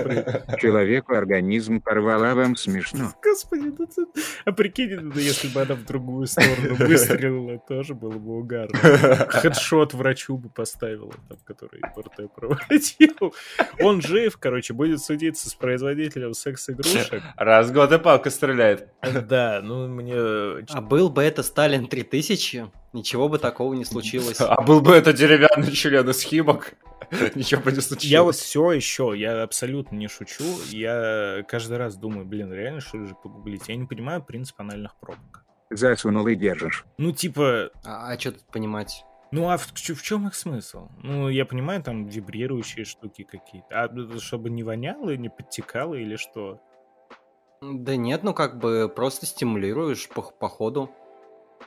[0.59, 3.13] Человеку организм порвала вам смешно.
[3.21, 4.05] Господи, ну ты...
[4.45, 8.77] А прикинь, ну, если бы она в другую сторону выстрелила, тоже было бы угарно.
[9.29, 13.33] Хедшот врачу бы поставила, там, который МРТ проводил.
[13.81, 17.21] Он жив, короче, будет судиться с производителем секс-игрушек.
[17.35, 18.87] Раз в год и палка стреляет.
[19.01, 20.15] Да, ну мне...
[20.69, 24.39] А был бы это Сталин 3000, ничего бы такого не случилось.
[24.39, 26.73] А был бы это деревянный член из химок,
[27.35, 28.11] ничего бы не случилось.
[28.11, 33.05] Я вот все еще, я абсолютно не шучу, я каждый раз думаю, блин, реально что
[33.05, 33.67] же погуглить?
[33.67, 35.43] Я не понимаю принцип анальных пробок.
[35.69, 36.85] Засунул и держишь.
[36.97, 37.71] Ну, типа...
[37.83, 39.03] А, а что тут понимать?
[39.33, 40.89] Ну, а в, в чем их смысл?
[41.01, 43.83] Ну, я понимаю, там вибрирующие штуки какие-то.
[43.83, 46.61] А чтобы не воняло, не подтекало или что?
[47.59, 50.91] Да нет, ну как бы просто стимулируешь по, по ходу.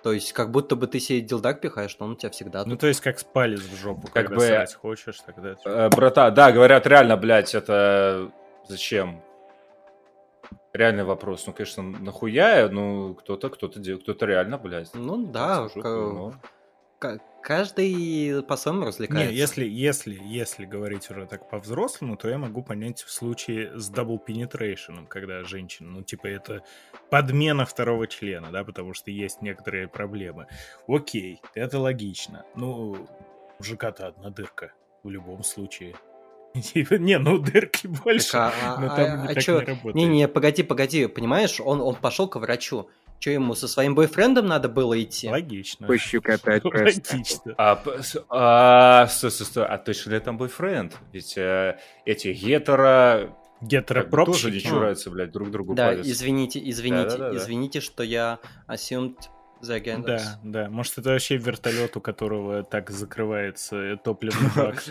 [0.04, 2.76] То есть, как будто бы ты себе дилдак пихаешь, но он у тебя всегда Ну,
[2.76, 5.56] то есть, как спалец в жопу, как когда бы, срать хочешь, тогда...
[5.64, 8.30] Э, брата, да, говорят, реально, блядь, это...
[8.68, 9.22] Зачем?
[10.72, 11.46] Реальный вопрос.
[11.48, 12.68] Ну, конечно, нахуя?
[12.68, 14.94] Ну, кто-то, кто-то, кто-то реально, блядь.
[14.94, 15.82] Ну, да, к...
[15.82, 16.34] но
[17.42, 19.30] каждый по-своему развлекается.
[19.30, 23.90] Не, если, если, если говорить уже так по-взрослому, то я могу понять в случае с
[23.90, 26.62] double penetration, когда женщина, ну, типа, это
[27.10, 30.46] подмена второго члена, да, потому что есть некоторые проблемы.
[30.88, 32.44] Окей, это логично.
[32.56, 33.08] Ну, у
[33.58, 34.72] мужика-то одна дырка
[35.02, 35.94] в любом случае.
[36.54, 39.60] Не, ну дырки больше, так, а, но там а, не а так чё?
[39.60, 39.94] не работает.
[39.94, 42.88] Не-не, погоди, погоди, понимаешь, он, он пошел к врачу,
[43.18, 45.28] что ему со своим бойфрендом надо было идти?
[45.28, 45.86] Логично.
[45.86, 47.54] Пощекотать Логично.
[47.58, 47.82] А,
[48.28, 50.94] а, стой, стой, стой, а точно ли там бойфренд?
[51.12, 53.36] Ведь э, эти гетеро...
[53.62, 54.42] Гетеропропщики.
[54.42, 56.06] Тоже не чураются, блядь, друг другу Да, палец.
[56.06, 58.38] извините, извините, да, да, да, извините, что я
[58.68, 59.16] assumed
[59.62, 60.22] the genders.
[60.42, 64.84] Да, да, может это вообще вертолет, у которого так закрывается топливный бак.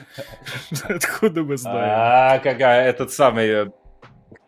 [0.90, 1.94] Откуда мы знаем?
[1.96, 3.68] А, какая, этот самый э,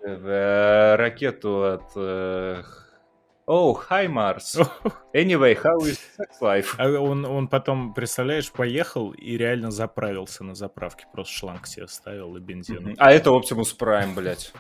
[0.04, 2.66] э, ракету от
[3.50, 4.58] Oh, hi, Mars.
[5.16, 6.76] Anyway, how is sex life?
[6.78, 11.06] А он, он потом, представляешь, поехал и реально заправился на заправке.
[11.14, 12.96] Просто шланг себе ставил и бензин.
[12.98, 14.52] А это Optimus Prime, блядь.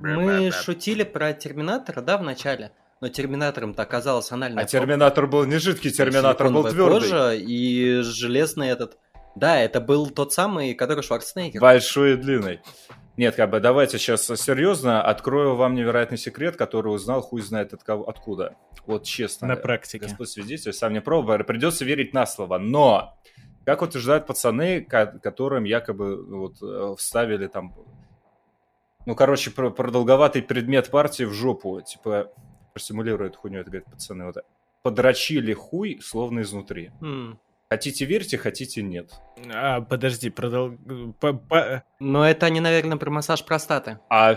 [0.00, 2.72] Мы шутили про Терминатора, да, в начале?
[3.00, 7.00] Но Терминатором-то оказалось анальная А Терминатор был не жидкий, Терминатор был твердый.
[7.00, 8.98] Кожа и железный этот...
[9.36, 11.60] Да, это был тот самый, который Шварценеггер.
[11.60, 12.60] Большой и длинный.
[13.16, 15.02] Нет, как бы давайте сейчас серьезно.
[15.02, 18.56] Открою вам невероятный секрет, который узнал хуй знает от кого, откуда.
[18.86, 19.48] Вот честно.
[19.48, 20.06] На практике.
[20.06, 21.44] Господь свидетель, сам не пробовал.
[21.44, 22.58] Придется верить на слово.
[22.58, 23.18] Но,
[23.66, 27.74] как утверждают пацаны, которым якобы вот э, вставили там...
[29.04, 31.82] Ну, короче, продолговатый предмет партии в жопу.
[31.82, 32.32] Типа,
[32.72, 34.24] простимулирует хуйню, это говорят пацаны.
[34.24, 34.36] Вот,
[34.82, 36.92] подрочили хуй, словно изнутри.
[37.00, 37.36] Mm.
[37.72, 39.12] Хотите верьте, хотите нет.
[39.50, 40.72] А, подожди, продол...
[41.18, 41.82] По, по...
[42.00, 43.98] Но это не, наверное, про массаж простаты.
[44.10, 44.36] А,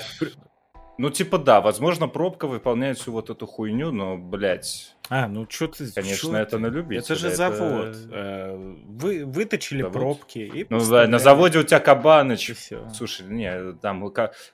[0.98, 4.95] ну, типа, да, возможно, пробка выполняет всю вот эту хуйню, но, блядь...
[5.10, 5.92] А, ну что ты...
[5.92, 6.60] Конечно, чё это ты?
[6.60, 7.04] на любителя.
[7.04, 7.96] Это же завод.
[7.96, 8.58] Это...
[8.88, 9.94] Вы выточили завод?
[9.94, 10.66] пробки и...
[10.70, 12.56] Ну да, на заводе у тебя кабаныч.
[12.56, 12.90] все.
[12.90, 14.12] Слушай, не, там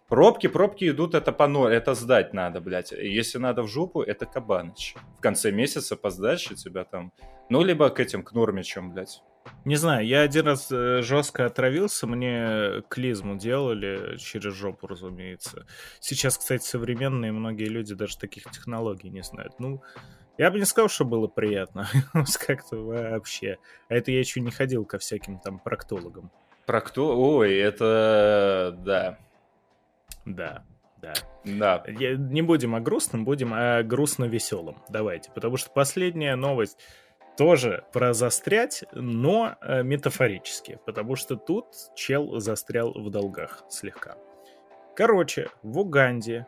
[0.08, 2.92] пробки, пробки идут, это по ноль, это сдать надо, блядь.
[2.92, 4.96] Если надо в жопу, это кабаныч.
[5.18, 7.14] В конце месяца по сдаче тебя там...
[7.50, 9.22] Ну, либо к этим, к нормичам, блядь.
[9.66, 15.66] Не знаю, я один раз э, жестко отравился, мне клизму делали через жопу, разумеется.
[16.00, 19.54] Сейчас, кстати, современные многие люди даже таких технологий не знают.
[19.60, 19.82] Ну,
[20.42, 21.88] я бы не сказал, что было приятно.
[22.48, 23.60] Как-то вообще.
[23.90, 26.32] А это я еще не ходил ко всяким там проктологам.
[26.66, 27.16] Прокто...
[27.16, 28.76] Ой, это...
[28.80, 29.20] Да.
[30.26, 30.64] Да.
[31.00, 31.14] Да.
[31.46, 31.84] Да.
[31.88, 34.82] Не будем о грустном, будем о грустно-веселом.
[34.90, 35.30] Давайте.
[35.30, 36.80] Потому что последняя новость
[37.38, 44.18] тоже про застрять, но э, метафорически, потому что тут чел застрял в долгах слегка.
[44.96, 46.48] Короче, в Уганде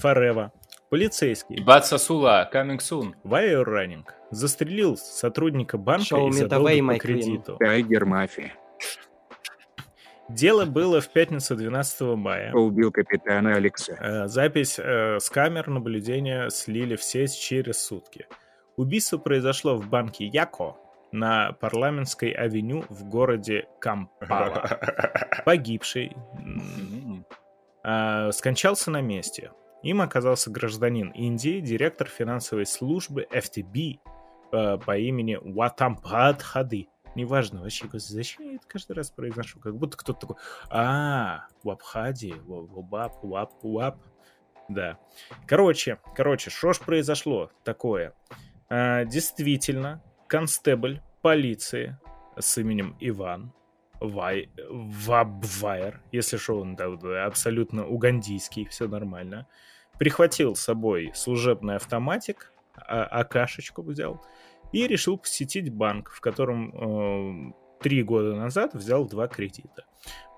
[0.00, 0.52] Форева
[0.90, 3.14] полицейский Бат Сула, coming soon.
[3.24, 7.56] Wire Running застрелил сотрудника банка из-за долга по кредиту.
[7.58, 8.52] Тайгер Мафия.
[10.28, 12.52] Дело было в пятницу 12 мая.
[12.52, 13.96] Убил капитана Алекса.
[14.00, 18.26] Э, запись э, с камер наблюдения слили в сеть через сутки.
[18.76, 20.76] Убийство произошло в банке Яко
[21.12, 24.80] на парламентской авеню в городе Кампала.
[25.44, 26.16] Погибший
[27.84, 29.52] э, скончался на месте.
[29.86, 34.00] Им оказался гражданин Индии, директор финансовой службы FTB
[34.50, 36.88] э, по имени Ватампад Хади.
[37.14, 39.60] Неважно вообще, зачем я это каждый раз произношу?
[39.60, 40.36] Как будто кто-то такой,
[40.70, 43.98] а, Вапхади, Вабап, Вап, Вап.
[44.68, 44.98] Да.
[45.46, 48.12] Короче, короче, что ж произошло такое?
[48.68, 51.96] А, действительно, констебль полиции
[52.36, 53.52] с именем Иван
[54.00, 59.46] Вай, Вабвайер, если что, он да, абсолютно угандийский, все нормально,
[59.98, 64.24] прихватил с собой служебный автоматик, а, акашечку взял,
[64.72, 69.84] и решил посетить банк, в котором э, три года назад взял два кредита.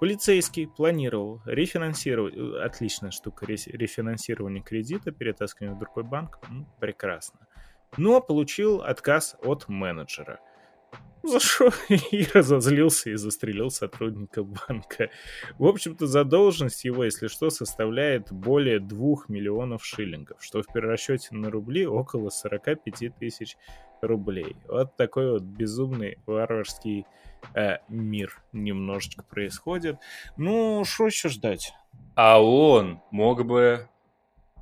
[0.00, 7.48] Полицейский планировал рефинансировать, э, отличная штука, рефинансирование кредита, перетаскивание в другой банк, ну, прекрасно
[7.96, 10.40] но получил отказ от менеджера.
[11.22, 15.10] За что и разозлился и застрелил сотрудника банка.
[15.58, 21.50] В общем-то, задолженность его, если что, составляет более 2 миллионов шиллингов, что в перерасчете на
[21.50, 23.56] рубли около 45 тысяч
[24.00, 24.56] рублей.
[24.68, 27.04] Вот такой вот безумный варварский
[27.54, 29.98] э, мир немножечко происходит.
[30.36, 31.74] Ну, что еще ждать?
[32.14, 33.88] А он мог бы,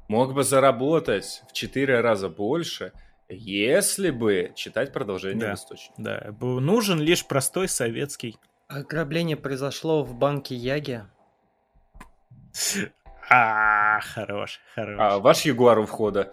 [0.09, 2.93] мог бы заработать в 4 раза больше–
[3.29, 5.95] если бы читать продолжение да, в источнике.
[5.99, 8.37] Да, нужен лишь простой советский.
[8.69, 11.05] Ограбление произошло в банке Яги.
[13.29, 14.99] А, хорош, хорош.
[15.01, 16.33] А ваш Ягуар у входа.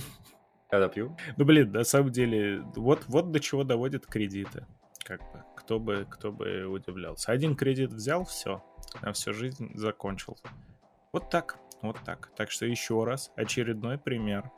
[0.70, 1.14] Когда пью?
[1.36, 4.64] Ну, блин, на самом деле, вот, вот до чего доводят кредиты.
[5.04, 7.30] Как бы, кто бы, кто бы удивлялся.
[7.30, 8.64] Один кредит взял, все,
[9.02, 10.38] на всю жизнь закончил.
[11.12, 12.30] Вот так, вот так.
[12.36, 14.50] Так что еще раз, очередной пример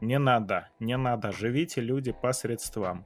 [0.00, 1.32] не надо, не надо.
[1.32, 3.04] Живите люди по средствам.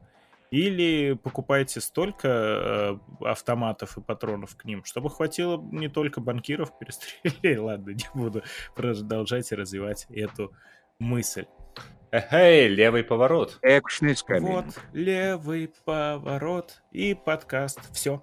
[0.51, 7.59] Или покупайте столько э, автоматов и патронов к ним, чтобы хватило не только банкиров перестрелять.
[7.59, 8.43] Ладно, не буду
[8.77, 10.53] продолжать и развивать эту
[10.99, 11.47] мысль.
[12.11, 13.59] Эй, левый поворот.
[13.63, 17.81] Экшный Вот, левый поворот и подкаст.
[17.95, 18.23] Все.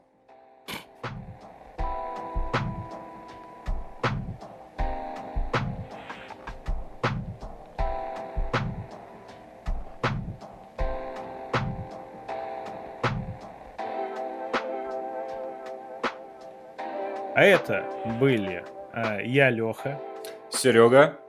[17.69, 17.85] Это
[18.19, 18.63] были
[18.93, 20.01] а, я, Леха.
[20.49, 21.19] Серега.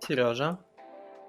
[0.00, 0.58] Сережа.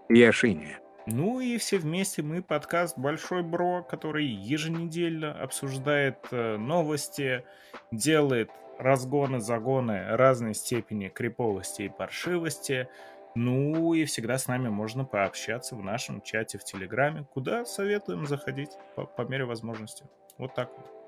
[0.07, 0.79] Я Шиня.
[1.05, 7.43] Ну и все вместе мы подкаст Большой Бро, который еженедельно обсуждает э, новости,
[7.91, 12.87] делает разгоны, загоны разной степени криповости и паршивости.
[13.35, 18.71] Ну и всегда с нами можно пообщаться в нашем чате в Телеграме, куда советуем заходить
[18.95, 20.05] по, по мере возможности.
[20.37, 20.98] Вот так вот.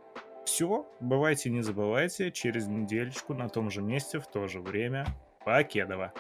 [0.46, 5.06] Все, бывайте, не забывайте, через недельку на том же месте в то же время.
[5.46, 6.14] Покедово.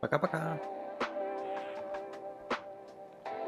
[0.00, 0.60] Пока-пока.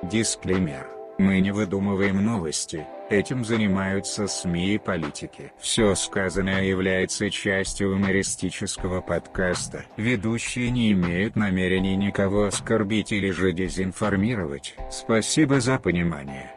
[0.02, 0.98] Дисклеймер.
[1.18, 5.52] Мы не выдумываем новости, этим занимаются СМИ и политики.
[5.58, 9.84] Все сказанное является частью юмористического подкаста.
[9.96, 14.76] Ведущие не имеют намерения никого оскорбить или же дезинформировать.
[14.92, 16.52] Спасибо за понимание.